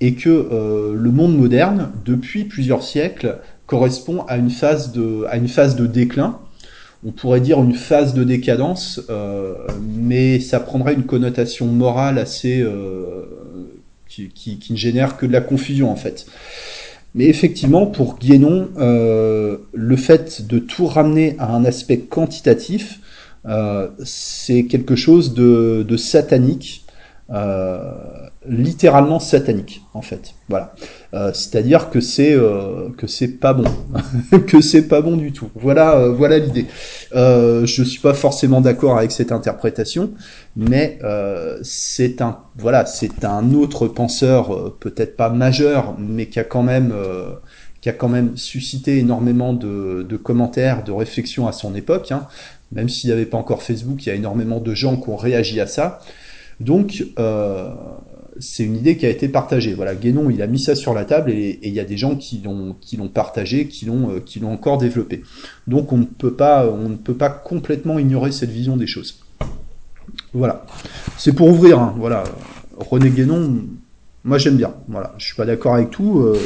Et 0.00 0.14
que 0.14 0.92
le 0.94 1.10
monde 1.10 1.36
moderne, 1.36 1.92
depuis 2.04 2.44
plusieurs 2.44 2.82
siècles, 2.82 3.38
correspond 3.66 4.24
à 4.28 4.36
une 4.36 4.50
phase 4.50 4.92
de, 4.92 5.24
à 5.28 5.36
une 5.36 5.48
phase 5.48 5.76
de 5.76 5.86
déclin, 5.86 6.38
on 7.04 7.12
pourrait 7.12 7.40
dire 7.40 7.62
une 7.62 7.74
phase 7.74 8.14
de 8.14 8.24
décadence, 8.24 9.00
euh, 9.10 9.54
mais 9.80 10.40
ça 10.40 10.60
prendrait 10.60 10.94
une 10.94 11.04
connotation 11.04 11.66
morale 11.66 12.18
assez 12.18 12.60
euh, 12.60 13.24
qui, 14.08 14.30
qui, 14.30 14.58
qui, 14.58 14.72
ne 14.72 14.78
génère 14.78 15.16
que 15.16 15.26
de 15.26 15.32
la 15.32 15.42
confusion 15.42 15.90
en 15.90 15.96
fait. 15.96 16.26
Mais 17.14 17.26
effectivement, 17.26 17.86
pour 17.86 18.18
Guénon, 18.18 18.70
euh, 18.76 19.58
le 19.72 19.96
fait 19.96 20.46
de 20.46 20.58
tout 20.58 20.86
ramener 20.86 21.36
à 21.38 21.54
un 21.54 21.64
aspect 21.64 22.00
quantitatif, 22.00 23.00
euh, 23.46 23.88
c'est 24.04 24.64
quelque 24.64 24.96
chose 24.96 25.32
de, 25.32 25.96
satanique, 25.96 26.84
euh, 27.30 27.78
littéralement 28.46 29.20
satanique 29.20 29.82
en 29.94 30.02
fait. 30.02 30.34
Voilà. 30.48 30.74
Euh, 31.14 31.32
c'est-à-dire 31.32 31.90
que 31.90 32.00
c'est 32.00 32.34
euh, 32.34 32.90
que 32.98 33.06
c'est 33.06 33.28
pas 33.38 33.54
bon, 33.54 33.64
que 34.46 34.60
c'est 34.60 34.88
pas 34.88 35.00
bon 35.00 35.16
du 35.16 35.32
tout. 35.32 35.48
Voilà, 35.54 35.96
euh, 35.96 36.12
voilà 36.12 36.38
l'idée. 36.38 36.66
Euh, 37.14 37.64
je 37.66 37.82
suis 37.82 38.00
pas 38.00 38.14
forcément 38.14 38.60
d'accord 38.60 38.98
avec 38.98 39.12
cette 39.12 39.32
interprétation, 39.32 40.12
mais 40.56 40.98
c'est 41.62 42.20
un 42.20 42.38
voilà, 42.56 42.84
c'est 42.86 43.24
un 43.24 43.54
autre 43.54 43.86
penseur, 43.86 44.74
peut-être 44.80 45.16
pas 45.16 45.30
majeur, 45.30 45.94
mais 45.98 46.26
qui 46.26 46.40
a 46.40 46.44
quand 46.44 46.62
même 46.62 46.92
qui 47.80 47.90
a 47.90 47.92
quand 47.92 48.08
même 48.08 48.36
suscité 48.36 48.98
énormément 48.98 49.52
de, 49.52 50.06
de 50.08 50.16
commentaires, 50.16 50.84
de 50.84 50.92
réflexions 50.92 51.46
à 51.46 51.52
son 51.52 51.74
époque. 51.74 52.12
Hein. 52.12 52.26
Même 52.72 52.88
s'il 52.88 53.08
n'y 53.10 53.12
avait 53.12 53.26
pas 53.26 53.36
encore 53.36 53.62
Facebook, 53.62 54.04
il 54.04 54.08
y 54.08 54.12
a 54.12 54.14
énormément 54.14 54.58
de 54.58 54.74
gens 54.74 54.96
qui 54.96 55.10
ont 55.10 55.16
réagi 55.16 55.60
à 55.60 55.66
ça. 55.66 56.00
Donc, 56.60 57.04
euh, 57.18 57.68
c'est 58.40 58.64
une 58.64 58.76
idée 58.76 58.96
qui 58.96 59.06
a 59.06 59.10
été 59.10 59.28
partagée. 59.28 59.74
Voilà, 59.74 59.94
Guénon, 59.94 60.30
il 60.30 60.42
a 60.42 60.46
mis 60.46 60.58
ça 60.58 60.74
sur 60.74 60.94
la 60.94 61.04
table 61.04 61.30
et 61.30 61.58
il 61.62 61.72
y 61.72 61.80
a 61.80 61.84
des 61.84 61.96
gens 61.96 62.16
qui 62.16 62.42
l'ont 62.42 63.08
partagé, 63.08 63.68
qui 63.68 63.86
l'ont 63.86 64.10
euh, 64.10 64.20
qui 64.20 64.40
l'ont 64.40 64.52
encore 64.52 64.78
développé. 64.78 65.22
Donc 65.66 65.92
on 65.92 65.98
ne 65.98 66.04
peut 66.04 66.34
pas 66.34 66.68
on 66.68 66.88
ne 66.88 66.96
peut 66.96 67.14
pas 67.14 67.30
complètement 67.30 67.98
ignorer 67.98 68.32
cette 68.32 68.50
vision 68.50 68.76
des 68.76 68.86
choses. 68.86 69.20
Voilà, 70.32 70.66
c'est 71.16 71.32
pour 71.32 71.48
ouvrir. 71.48 71.78
Hein. 71.78 71.94
Voilà, 71.98 72.24
René 72.76 73.10
Guénon, 73.10 73.62
moi 74.24 74.38
j'aime 74.38 74.56
bien. 74.56 74.74
Voilà, 74.88 75.14
je 75.18 75.26
suis 75.26 75.36
pas 75.36 75.46
d'accord 75.46 75.74
avec 75.74 75.90
tout, 75.90 76.20
euh, 76.20 76.38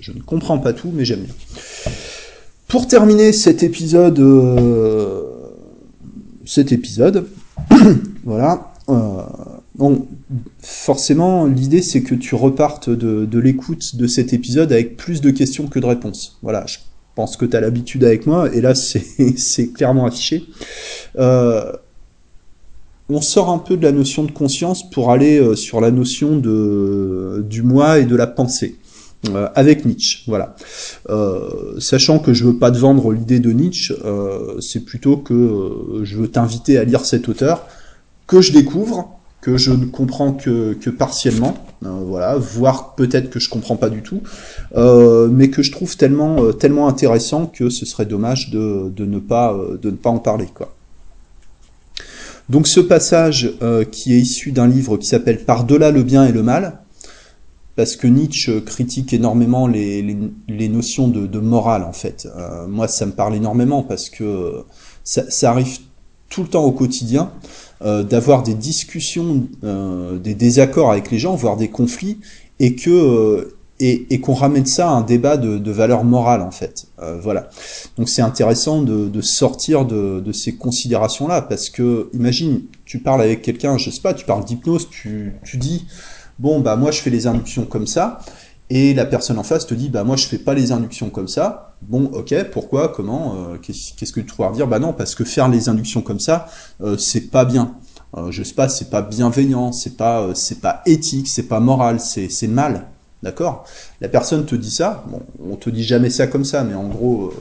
je, 0.00 0.12
ne 0.12 0.20
comprends 0.20 0.58
pas 0.58 0.72
tout, 0.72 0.92
mais 0.92 1.04
j'aime 1.04 1.20
bien. 1.20 1.34
Pour 2.68 2.86
terminer 2.86 3.32
cet 3.32 3.62
épisode, 3.62 4.18
euh, 4.20 5.22
cet 6.44 6.72
épisode, 6.72 7.26
voilà. 8.24 8.72
Bon, 9.74 10.06
forcément, 10.60 11.46
l'idée 11.46 11.80
c'est 11.80 12.02
que 12.02 12.14
tu 12.14 12.34
repartes 12.34 12.90
de, 12.90 13.38
l'écoute 13.38 13.96
de 13.96 14.06
cet 14.06 14.34
épisode 14.34 14.70
avec 14.70 14.98
plus 14.98 15.22
de 15.22 15.30
questions 15.30 15.66
que 15.66 15.78
de 15.78 15.86
réponses. 15.86 16.38
Voilà, 16.42 16.66
je 16.66 16.78
pense 17.14 17.38
que 17.38 17.46
tu 17.46 17.56
as 17.56 17.60
l'habitude 17.60 18.04
avec 18.04 18.26
moi, 18.26 18.54
et 18.54 18.60
là 18.60 18.74
c'est 18.74 19.72
clairement 19.72 20.04
affiché. 20.04 20.44
Euh, 21.18 21.72
on 23.08 23.22
sort 23.22 23.48
un 23.48 23.58
peu 23.58 23.76
de 23.78 23.82
la 23.82 23.92
notion 23.92 24.24
de 24.24 24.30
conscience 24.30 24.88
pour 24.88 25.10
aller 25.10 25.38
euh, 25.38 25.54
sur 25.56 25.80
la 25.80 25.90
notion 25.90 26.36
du 26.36 27.62
moi 27.62 27.98
et 27.98 28.04
de 28.04 28.16
la 28.16 28.26
pensée. 28.26 28.76
Euh, 29.30 29.48
avec 29.54 29.84
Nietzsche, 29.86 30.24
voilà. 30.26 30.56
sachant 31.78 32.18
que 32.18 32.34
je 32.34 32.44
veux 32.44 32.58
pas 32.58 32.72
te 32.72 32.78
vendre 32.78 33.12
l'idée 33.12 33.38
de 33.38 33.52
Nietzsche, 33.52 33.94
c'est 34.60 34.84
plutôt 34.84 35.16
que 35.16 36.00
je 36.02 36.16
veux 36.16 36.28
t'inviter 36.28 36.76
à 36.76 36.84
lire 36.84 37.04
cet 37.06 37.28
auteur 37.28 37.66
que 38.26 38.40
je 38.40 38.52
découvre, 38.52 39.21
que 39.42 39.58
je 39.58 39.72
ne 39.72 39.84
comprends 39.86 40.32
que, 40.32 40.72
que 40.74 40.88
partiellement, 40.88 41.56
euh, 41.84 41.88
voilà, 42.06 42.36
voire 42.36 42.94
peut-être 42.94 43.28
que 43.28 43.40
je 43.40 43.50
comprends 43.50 43.76
pas 43.76 43.90
du 43.90 44.00
tout, 44.00 44.22
euh, 44.76 45.28
mais 45.28 45.50
que 45.50 45.62
je 45.62 45.72
trouve 45.72 45.96
tellement, 45.96 46.42
euh, 46.42 46.52
tellement 46.52 46.86
intéressant 46.88 47.46
que 47.46 47.68
ce 47.68 47.84
serait 47.84 48.06
dommage 48.06 48.50
de, 48.50 48.88
de, 48.94 49.04
ne, 49.04 49.18
pas, 49.18 49.58
de 49.82 49.90
ne 49.90 49.96
pas 49.96 50.10
en 50.10 50.20
parler. 50.20 50.46
Quoi. 50.54 50.72
Donc 52.48 52.68
ce 52.68 52.78
passage 52.78 53.52
qui 53.90 54.14
est 54.14 54.18
issu 54.18 54.52
d'un 54.52 54.68
livre 54.68 54.96
qui 54.96 55.06
s'appelle 55.06 55.44
Par-delà 55.44 55.90
le 55.90 56.04
bien 56.04 56.24
et 56.24 56.32
le 56.32 56.42
mal, 56.44 56.78
parce 57.74 57.96
que 57.96 58.06
Nietzsche 58.06 58.60
critique 58.60 59.12
énormément 59.12 59.66
les, 59.66 60.02
les, 60.02 60.16
les 60.48 60.68
notions 60.68 61.08
de, 61.08 61.26
de, 61.26 61.38
morale 61.40 61.82
en 61.82 61.92
fait. 61.92 62.28
moi 62.68 62.86
ça 62.86 63.06
me 63.06 63.12
parle 63.12 63.34
énormément 63.34 63.82
parce 63.82 64.10
que 64.10 64.64
ça, 65.04 65.28
ça 65.30 65.50
arrive 65.50 65.78
tout 66.28 66.42
le 66.42 66.48
temps 66.48 66.64
au 66.64 66.72
quotidien. 66.72 67.30
Euh, 67.84 68.04
d'avoir 68.04 68.44
des 68.44 68.54
discussions, 68.54 69.48
euh, 69.64 70.16
des 70.16 70.34
désaccords 70.34 70.92
avec 70.92 71.10
les 71.10 71.18
gens, 71.18 71.34
voire 71.34 71.56
des 71.56 71.68
conflits, 71.68 72.18
et 72.60 72.76
que 72.76 72.90
euh, 72.90 73.56
et, 73.80 74.20
qu'on 74.20 74.34
ramène 74.34 74.66
ça 74.66 74.88
à 74.88 74.92
un 74.92 75.00
débat 75.00 75.36
de, 75.36 75.70
valeur 75.72 76.04
morale 76.04 76.42
en 76.42 76.52
fait. 76.52 76.86
voilà. 77.20 77.50
Donc 77.98 78.08
c'est 78.08 78.22
intéressant 78.22 78.82
de, 78.82 79.20
sortir 79.20 79.84
de, 79.84 80.30
ces 80.30 80.54
considérations-là 80.54 81.42
parce 81.42 81.68
que 81.68 82.08
imagine, 82.14 82.60
tu 82.84 83.00
parles 83.00 83.22
avec 83.22 83.42
quelqu'un, 83.42 83.78
je 83.78 83.90
sais 83.90 84.00
pas, 84.00 84.14
tu 84.14 84.24
parles 84.24 84.44
d'hypnose, 84.44 84.88
tu, 84.88 85.34
tu 85.42 85.56
dis 85.56 85.86
bon 86.38 86.60
bah 86.60 86.76
moi 86.76 86.92
je 86.92 87.00
fais 87.00 87.10
les 87.10 87.26
inductions 87.26 87.64
comme 87.64 87.88
ça 87.88 88.20
et 88.70 88.94
la 88.94 89.04
personne 89.04 89.38
en 89.38 89.42
face 89.42 89.66
te 89.66 89.74
dit 89.74 89.88
bah 89.88 90.04
moi 90.04 90.14
je 90.14 90.26
fais 90.26 90.38
pas 90.38 90.54
les 90.54 90.70
inductions 90.70 91.10
comme 91.10 91.26
ça. 91.26 91.71
Bon, 91.88 92.04
ok, 92.12 92.34
pourquoi, 92.52 92.88
comment, 92.88 93.34
euh, 93.34 93.56
qu'est-ce 93.58 94.12
que 94.12 94.20
tu 94.20 94.26
trouves 94.26 94.46
à 94.46 94.52
dire 94.52 94.66
Bah 94.68 94.78
non, 94.78 94.92
parce 94.92 95.14
que 95.14 95.24
faire 95.24 95.48
les 95.48 95.68
inductions 95.68 96.00
comme 96.00 96.20
ça, 96.20 96.48
euh, 96.80 96.96
c'est 96.96 97.30
pas 97.30 97.44
bien. 97.44 97.74
Euh, 98.16 98.30
je 98.30 98.42
sais 98.42 98.54
pas, 98.54 98.68
c'est 98.68 98.88
pas 98.88 99.02
bienveillant, 99.02 99.72
c'est 99.72 99.96
pas, 99.96 100.34
c'est 100.34 100.60
pas 100.60 100.82
éthique, 100.86 101.26
c'est 101.28 101.48
pas 101.48 101.60
moral, 101.60 101.98
c'est 101.98 102.28
c'est 102.28 102.46
mal. 102.46 102.86
D'accord? 103.22 103.64
La 104.00 104.08
personne 104.08 104.46
te 104.46 104.54
dit 104.54 104.70
ça. 104.70 105.04
Bon, 105.08 105.22
on 105.50 105.56
te 105.56 105.70
dit 105.70 105.84
jamais 105.84 106.10
ça 106.10 106.26
comme 106.26 106.44
ça, 106.44 106.62
mais 106.64 106.74
en 106.74 106.88
gros, 106.88 107.32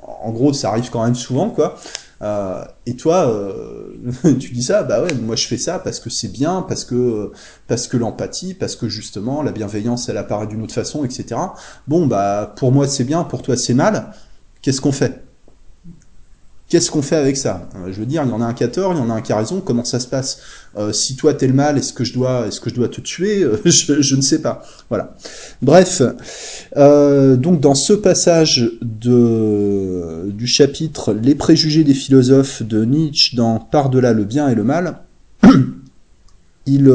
en 0.00 0.30
gros, 0.30 0.52
ça 0.52 0.70
arrive 0.70 0.90
quand 0.90 1.04
même 1.04 1.14
souvent, 1.14 1.50
quoi. 1.50 1.76
Euh, 2.24 2.64
et 2.86 2.96
toi, 2.96 3.28
euh, 3.28 3.96
tu 4.40 4.52
dis 4.52 4.62
ça, 4.62 4.82
bah 4.82 5.02
ouais, 5.02 5.12
moi 5.14 5.36
je 5.36 5.46
fais 5.46 5.58
ça 5.58 5.78
parce 5.78 6.00
que 6.00 6.08
c'est 6.10 6.32
bien, 6.32 6.62
parce 6.62 6.84
que 6.84 7.32
parce 7.68 7.86
que 7.86 7.96
l'empathie, 7.98 8.54
parce 8.54 8.76
que 8.76 8.88
justement 8.88 9.42
la 9.42 9.52
bienveillance, 9.52 10.08
elle 10.08 10.16
apparaît 10.16 10.46
d'une 10.46 10.62
autre 10.62 10.74
façon, 10.74 11.04
etc. 11.04 11.40
Bon, 11.86 12.06
bah 12.06 12.54
pour 12.56 12.72
moi 12.72 12.88
c'est 12.88 13.04
bien, 13.04 13.24
pour 13.24 13.42
toi 13.42 13.56
c'est 13.56 13.74
mal. 13.74 14.12
Qu'est-ce 14.62 14.80
qu'on 14.80 14.92
fait? 14.92 15.22
Qu'est-ce 16.68 16.90
qu'on 16.90 17.02
fait 17.02 17.16
avec 17.16 17.36
ça? 17.36 17.68
Euh, 17.76 17.92
Je 17.92 18.00
veux 18.00 18.06
dire, 18.06 18.22
il 18.24 18.30
y 18.30 18.32
en 18.32 18.40
a 18.40 18.46
un 18.46 18.54
qui 18.54 18.64
a 18.64 18.68
tort, 18.68 18.94
il 18.94 18.98
y 18.98 19.00
en 19.00 19.10
a 19.10 19.14
un 19.14 19.20
qui 19.20 19.32
a 19.32 19.36
raison. 19.36 19.60
Comment 19.60 19.84
ça 19.84 20.00
se 20.00 20.06
passe? 20.06 20.38
Euh, 20.76 20.92
Si 20.92 21.14
toi 21.14 21.34
t'es 21.34 21.46
le 21.46 21.52
mal, 21.52 21.76
est-ce 21.76 21.92
que 21.92 22.04
je 22.04 22.14
dois, 22.14 22.46
est-ce 22.46 22.60
que 22.60 22.70
je 22.70 22.74
dois 22.74 22.88
te 22.88 23.00
tuer? 23.00 23.42
Euh, 23.42 23.60
je, 23.64 24.16
ne 24.16 24.22
sais 24.22 24.40
pas. 24.40 24.62
Voilà. 24.88 25.14
Bref, 25.60 26.00
euh, 26.76 27.36
donc 27.36 27.60
dans 27.60 27.74
ce 27.74 27.92
passage 27.92 28.70
de 28.82 30.30
du 30.30 30.46
chapitre 30.46 31.12
Les 31.12 31.34
préjugés 31.34 31.84
des 31.84 31.94
philosophes 31.94 32.62
de 32.62 32.84
Nietzsche 32.84 33.36
dans 33.36 33.58
Par-delà 33.58 34.12
le 34.14 34.24
bien 34.24 34.48
et 34.48 34.54
le 34.54 34.64
mal, 34.64 35.00
il 36.66 36.92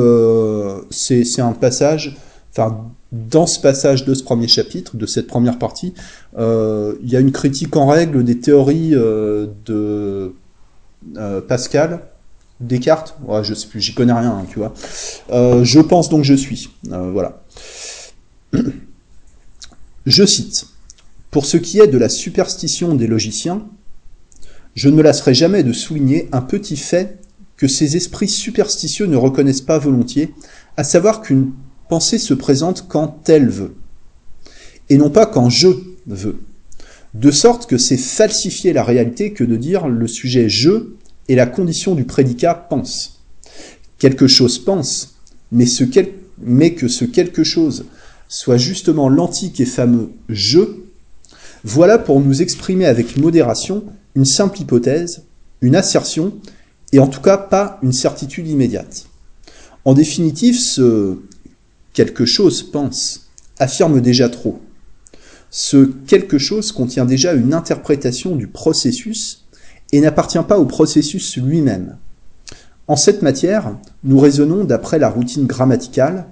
c'est 0.89 1.41
un 1.41 1.53
passage, 1.53 2.17
enfin 2.51 2.89
dans 3.11 3.47
ce 3.47 3.59
passage 3.59 4.05
de 4.05 4.13
ce 4.13 4.23
premier 4.23 4.47
chapitre, 4.47 4.95
de 4.95 5.05
cette 5.05 5.27
première 5.27 5.57
partie, 5.57 5.93
euh, 6.37 6.95
il 7.01 7.09
y 7.09 7.15
a 7.15 7.19
une 7.19 7.31
critique 7.31 7.75
en 7.75 7.87
règle 7.87 8.23
des 8.23 8.39
théories 8.39 8.93
euh, 8.93 9.47
de 9.65 10.33
euh, 11.17 11.41
Pascal, 11.41 12.01
Descartes, 12.59 13.17
ouais, 13.25 13.43
je 13.43 13.53
sais 13.53 13.67
plus, 13.67 13.79
j'y 13.79 13.93
connais 13.93 14.13
rien, 14.13 14.31
hein, 14.31 14.45
tu 14.49 14.59
vois. 14.59 14.73
Je 15.63 15.79
pense 15.79 16.09
donc 16.09 16.23
je 16.23 16.33
suis. 16.33 16.69
Voilà. 16.83 17.41
Je 20.05 20.25
cite. 20.25 20.65
Pour 21.29 21.45
ce 21.45 21.57
qui 21.57 21.79
est 21.79 21.87
de 21.87 21.97
la 21.99 22.09
superstition 22.09 22.95
des 22.95 23.05
logiciens, 23.05 23.63
je 24.73 24.89
ne 24.89 25.01
lasserai 25.03 25.35
jamais 25.35 25.61
de 25.61 25.71
souligner 25.71 26.29
un 26.31 26.41
petit 26.41 26.77
fait 26.77 27.19
que 27.57 27.67
ces 27.67 27.95
esprits 27.95 28.29
superstitieux 28.29 29.05
ne 29.05 29.17
reconnaissent 29.17 29.61
pas 29.61 29.77
volontiers, 29.77 30.33
à 30.77 30.83
savoir 30.83 31.21
qu'une 31.21 31.51
pensée 31.89 32.19
se 32.19 32.33
présente 32.33 32.87
quand 32.87 33.27
elle 33.27 33.49
veut, 33.49 33.75
et 34.89 34.97
non 34.97 35.09
pas 35.09 35.25
quand 35.25 35.49
je 35.49 35.67
veux. 36.07 36.39
De 37.13 37.31
sorte 37.31 37.65
que 37.65 37.77
c'est 37.77 37.97
falsifier 37.97 38.71
la 38.71 38.83
réalité 38.83 39.33
que 39.33 39.43
de 39.43 39.57
dire 39.57 39.87
le 39.87 40.07
sujet 40.07 40.47
je 40.47 40.93
est 41.27 41.35
la 41.35 41.47
condition 41.47 41.95
du 41.95 42.05
prédicat 42.05 42.53
pense. 42.53 43.23
Quelque 43.97 44.27
chose 44.27 44.59
pense, 44.59 45.15
mais, 45.51 45.65
ce 45.65 45.83
quel... 45.83 46.09
mais 46.41 46.73
que 46.73 46.87
ce 46.87 47.05
quelque 47.05 47.43
chose 47.43 47.85
soit 48.27 48.57
justement 48.57 49.09
l'antique 49.09 49.59
et 49.59 49.65
fameux 49.65 50.11
je, 50.29 50.59
voilà 51.63 51.97
pour 51.97 52.21
nous 52.21 52.41
exprimer 52.41 52.85
avec 52.85 53.17
modération 53.17 53.83
une 54.15 54.25
simple 54.25 54.61
hypothèse, 54.61 55.23
une 55.61 55.75
assertion, 55.75 56.33
et 56.93 56.99
en 56.99 57.07
tout 57.07 57.21
cas 57.21 57.37
pas 57.37 57.79
une 57.83 57.93
certitude 57.93 58.47
immédiate. 58.47 59.07
En 59.85 59.93
définitive, 59.93 60.57
ce 60.57 61.17
quelque 61.99 62.25
chose 62.25 62.63
pense, 62.63 63.27
affirme 63.57 63.99
déjà 63.99 64.29
trop. 64.29 64.61
Ce 65.49 65.83
quelque 66.07 66.37
chose 66.37 66.71
contient 66.71 67.03
déjà 67.03 67.33
une 67.33 67.53
interprétation 67.53 68.37
du 68.37 68.47
processus 68.47 69.43
et 69.91 69.99
n'appartient 69.99 70.41
pas 70.47 70.57
au 70.57 70.65
processus 70.65 71.35
lui-même. 71.35 71.97
En 72.87 72.95
cette 72.95 73.21
matière, 73.21 73.75
nous 74.05 74.17
raisonnons 74.17 74.63
d'après 74.63 74.97
la 74.97 75.09
routine 75.09 75.45
grammaticale. 75.45 76.25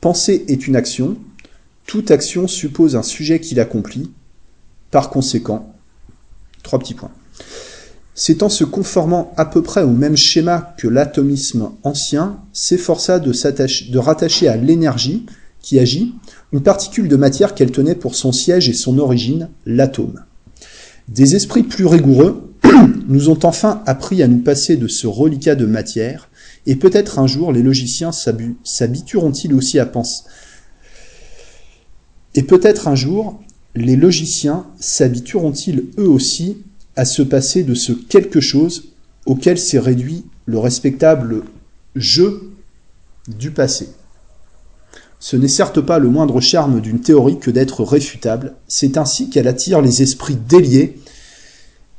Penser 0.00 0.44
est 0.48 0.66
une 0.66 0.74
action. 0.74 1.16
Toute 1.86 2.10
action 2.10 2.48
suppose 2.48 2.96
un 2.96 3.04
sujet 3.04 3.38
qui 3.38 3.54
l'accomplit. 3.54 4.10
Par 4.90 5.10
conséquent, 5.10 5.72
trois 6.64 6.80
petits 6.80 6.94
points. 6.94 7.12
C'est 8.22 8.42
en 8.42 8.50
se 8.50 8.64
conformant 8.64 9.32
à 9.38 9.46
peu 9.46 9.62
près 9.62 9.82
au 9.82 9.92
même 9.92 10.14
schéma 10.14 10.74
que 10.76 10.88
l'atomisme 10.88 11.70
ancien 11.84 12.38
s'efforça 12.52 13.18
de, 13.18 13.98
rattacher 13.98 14.46
à 14.46 14.58
l'énergie 14.58 15.24
qui 15.62 15.78
agit 15.78 16.12
une 16.52 16.62
particule 16.62 17.08
de 17.08 17.16
matière 17.16 17.54
qu'elle 17.54 17.70
tenait 17.70 17.94
pour 17.94 18.14
son 18.14 18.30
siège 18.30 18.68
et 18.68 18.74
son 18.74 18.98
origine, 18.98 19.48
l'atome. 19.64 20.22
Des 21.08 21.34
esprits 21.34 21.62
plus 21.62 21.86
rigoureux 21.86 22.52
nous 23.08 23.30
ont 23.30 23.38
enfin 23.42 23.82
appris 23.86 24.22
à 24.22 24.28
nous 24.28 24.42
passer 24.42 24.76
de 24.76 24.86
ce 24.86 25.06
reliquat 25.06 25.54
de 25.54 25.64
matière, 25.64 26.28
et 26.66 26.76
peut-être 26.76 27.20
un 27.20 27.26
jour 27.26 27.52
les 27.52 27.62
logiciens 27.62 28.10
s'habitueront-ils 28.12 29.54
aussi 29.54 29.78
à 29.78 29.86
penser. 29.86 30.24
Et 32.34 32.42
peut-être 32.42 32.86
un 32.86 32.96
jour 32.96 33.40
les 33.74 33.96
logiciens 33.96 34.66
s'habitueront-ils 34.78 35.86
eux 35.96 36.08
aussi 36.08 36.58
à 37.00 37.06
se 37.06 37.22
passer 37.22 37.62
de 37.62 37.72
ce 37.72 37.92
quelque 37.92 38.42
chose 38.42 38.90
auquel 39.24 39.58
s'est 39.58 39.78
réduit 39.78 40.26
le 40.44 40.58
respectable 40.58 41.44
jeu 41.96 42.52
du 43.26 43.52
passé. 43.52 43.88
Ce 45.18 45.34
n'est 45.34 45.48
certes 45.48 45.80
pas 45.80 45.98
le 45.98 46.10
moindre 46.10 46.42
charme 46.42 46.82
d'une 46.82 47.00
théorie 47.00 47.38
que 47.38 47.50
d'être 47.50 47.84
réfutable, 47.84 48.52
c'est 48.68 48.98
ainsi 48.98 49.30
qu'elle 49.30 49.48
attire 49.48 49.80
les 49.80 50.02
esprits 50.02 50.36
déliés. 50.36 51.00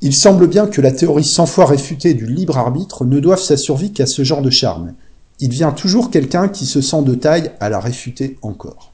Il 0.01 0.13
semble 0.13 0.45
bien 0.45 0.67
que 0.67 0.81
la 0.81 0.91
théorie 0.91 1.23
cent 1.23 1.47
fois 1.47 1.65
réfutée 1.65 2.13
du 2.13 2.27
libre 2.27 2.59
arbitre 2.59 3.03
ne 3.03 3.19
doive 3.19 3.41
sa 3.41 3.57
survie 3.57 3.93
qu'à 3.93 4.05
ce 4.05 4.23
genre 4.23 4.43
de 4.43 4.51
charme. 4.51 4.93
Il 5.39 5.49
vient 5.49 5.71
toujours 5.71 6.11
quelqu'un 6.11 6.47
qui 6.47 6.67
se 6.67 6.79
sent 6.79 7.01
de 7.01 7.15
taille 7.15 7.49
à 7.59 7.69
la 7.69 7.79
réfuter 7.79 8.37
encore. 8.43 8.93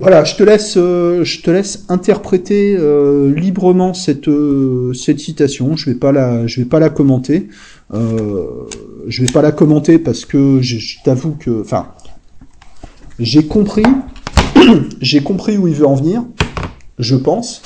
Voilà, 0.00 0.22
je 0.22 0.36
te 0.36 0.44
laisse, 0.44 0.76
euh, 0.76 1.24
je 1.24 1.42
te 1.42 1.50
laisse 1.50 1.84
interpréter 1.88 2.76
euh, 2.78 3.34
librement 3.34 3.94
cette 3.94 4.28
euh, 4.28 4.92
cette 4.92 5.18
citation. 5.18 5.76
Je 5.76 5.90
vais 5.90 5.96
pas 5.96 6.12
la, 6.12 6.46
je 6.46 6.60
vais 6.60 6.68
pas 6.68 6.78
la 6.78 6.88
commenter. 6.88 7.48
je 7.92 9.20
vais 9.22 9.32
pas 9.32 9.42
la 9.42 9.52
commenter 9.52 9.98
parce 9.98 10.24
que 10.24 10.60
je 10.62 11.02
t'avoue 11.02 11.32
que, 11.32 11.62
enfin, 11.62 11.88
j'ai 13.18 13.46
compris, 13.46 13.84
j'ai 15.00 15.22
compris 15.22 15.56
où 15.56 15.66
il 15.66 15.74
veut 15.74 15.86
en 15.86 15.96
venir, 15.96 16.24
je 16.98 17.16
pense, 17.16 17.62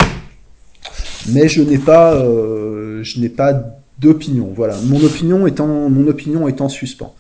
mais 1.29 1.49
je 1.49 1.63
n'ai 1.63 1.79
pas, 1.79 2.15
euh, 2.15 3.03
je 3.03 3.21
n'ai 3.21 3.29
pas 3.29 3.63
d'opinion. 3.99 4.51
Voilà, 4.55 4.77
mon 4.85 5.03
opinion 5.05 5.47
en, 5.47 5.91
mon 5.91 6.07
opinion 6.09 6.49
est 6.49 6.61
en 6.61 6.69
suspens. 6.69 7.15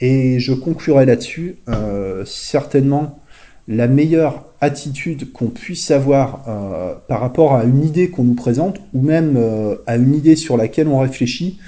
Et 0.00 0.40
je 0.40 0.52
conclurai 0.52 1.06
là-dessus. 1.06 1.56
Euh, 1.68 2.24
certainement, 2.24 3.20
la 3.68 3.86
meilleure 3.86 4.44
attitude 4.62 5.30
qu'on 5.32 5.48
puisse 5.48 5.90
avoir 5.90 6.44
euh, 6.48 6.94
par 7.08 7.20
rapport 7.20 7.54
à 7.54 7.64
une 7.64 7.84
idée 7.84 8.08
qu'on 8.08 8.24
nous 8.24 8.34
présente, 8.34 8.78
ou 8.94 9.02
même 9.02 9.38
à 9.86 9.96
une 9.96 10.14
idée 10.14 10.36
sur 10.36 10.56
laquelle 10.56 10.88
on 10.88 11.00
réfléchit, 11.00 11.58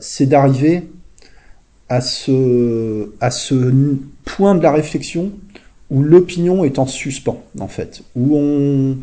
c'est 0.00 0.26
d'arriver 0.26 0.84
à 1.88 2.00
ce, 2.00 3.10
à 3.20 3.30
ce 3.30 3.72
point 4.24 4.54
de 4.54 4.62
la 4.62 4.72
réflexion 4.72 5.32
où 5.90 6.02
l'opinion 6.02 6.64
est 6.64 6.78
en 6.78 6.86
suspens, 6.86 7.42
en 7.60 7.68
fait, 7.68 8.02
où 8.16 8.36
on, 8.36 8.96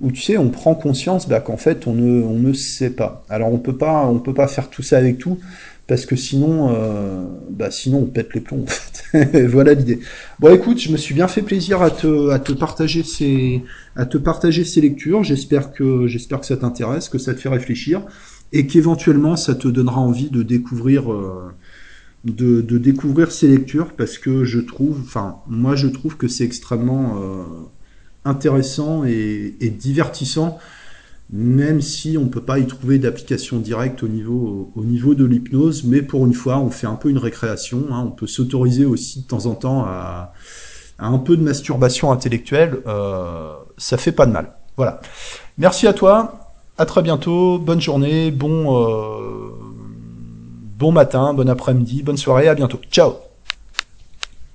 où 0.00 0.10
tu 0.10 0.22
sais, 0.22 0.36
on 0.36 0.48
prend 0.48 0.74
conscience 0.74 1.28
bah, 1.28 1.40
qu'en 1.40 1.56
fait, 1.56 1.86
on 1.86 1.92
ne, 1.94 2.22
on 2.22 2.38
ne 2.38 2.52
sait 2.52 2.90
pas. 2.90 3.24
Alors, 3.28 3.52
on 3.52 3.58
peut 3.58 3.76
pas, 3.76 4.06
on 4.06 4.18
peut 4.18 4.34
pas 4.34 4.48
faire 4.48 4.70
tout 4.70 4.82
ça 4.82 4.98
avec 4.98 5.18
tout, 5.18 5.38
parce 5.86 6.06
que 6.06 6.16
sinon, 6.16 6.70
euh, 6.72 7.24
bah, 7.50 7.70
sinon, 7.70 7.98
on 7.98 8.06
pète 8.06 8.34
les 8.34 8.40
plombs. 8.40 8.64
Voilà 9.48 9.74
l'idée. 9.74 10.00
Bon, 10.40 10.54
écoute, 10.54 10.80
je 10.80 10.90
me 10.90 10.96
suis 10.96 11.14
bien 11.14 11.28
fait 11.28 11.42
plaisir 11.42 11.82
à 11.82 11.90
te, 11.90 12.30
à 12.30 12.38
te 12.38 12.52
partager 12.52 13.02
ces, 13.02 13.62
à 13.94 14.06
te 14.06 14.16
partager 14.16 14.64
ces 14.64 14.80
lectures. 14.80 15.22
J'espère 15.22 15.72
que, 15.72 16.06
j'espère 16.06 16.40
que 16.40 16.46
ça 16.46 16.56
t'intéresse, 16.56 17.08
que 17.08 17.18
ça 17.18 17.34
te 17.34 17.40
fait 17.40 17.50
réfléchir, 17.50 18.02
et 18.52 18.66
qu'éventuellement, 18.66 19.36
ça 19.36 19.54
te 19.54 19.68
donnera 19.68 20.00
envie 20.00 20.30
de 20.30 20.42
découvrir. 20.42 21.12
Euh, 21.12 21.52
de, 22.24 22.78
découvrir 22.78 23.32
ces 23.32 23.48
lectures 23.48 23.92
parce 23.96 24.18
que 24.18 24.44
je 24.44 24.60
trouve, 24.60 25.00
enfin, 25.00 25.38
moi 25.48 25.74
je 25.74 25.88
trouve 25.88 26.16
que 26.16 26.28
c'est 26.28 26.44
extrêmement 26.44 27.16
euh, 27.20 27.44
intéressant 28.24 29.04
et, 29.04 29.74
divertissant, 29.78 30.58
même 31.30 31.80
si 31.80 32.16
on 32.18 32.24
ne 32.24 32.28
peut 32.28 32.42
pas 32.42 32.58
y 32.58 32.66
trouver 32.66 32.98
d'application 32.98 33.58
directe 33.58 34.02
au 34.02 34.08
niveau, 34.08 34.70
au 34.76 34.84
niveau 34.84 35.14
de 35.14 35.24
l'hypnose, 35.24 35.84
mais 35.84 36.02
pour 36.02 36.26
une 36.26 36.34
fois, 36.34 36.58
on 36.58 36.70
fait 36.70 36.86
un 36.86 36.94
peu 36.94 37.08
une 37.08 37.18
récréation, 37.18 37.86
hein. 37.90 38.04
on 38.06 38.10
peut 38.10 38.26
s'autoriser 38.26 38.84
aussi 38.84 39.22
de 39.22 39.26
temps 39.26 39.46
en 39.46 39.54
temps 39.54 39.84
à, 39.84 40.32
un 40.98 41.18
peu 41.18 41.36
de 41.36 41.42
masturbation 41.42 42.12
intellectuelle, 42.12 42.78
euh, 42.86 43.54
ça 43.78 43.96
fait 43.96 44.12
pas 44.12 44.26
de 44.26 44.32
mal. 44.32 44.52
Voilà. 44.76 45.00
Merci 45.58 45.86
à 45.86 45.92
toi, 45.92 46.52
à 46.78 46.86
très 46.86 47.02
bientôt, 47.02 47.58
bonne 47.58 47.80
journée, 47.80 48.30
bon... 48.30 48.76
Euh, 48.76 49.42
Bon 50.82 50.90
matin, 50.90 51.32
bon 51.32 51.48
après-midi, 51.48 52.02
bonne 52.02 52.16
soirée, 52.16 52.48
à 52.48 52.56
bientôt. 52.56 52.80
Ciao 52.90 53.31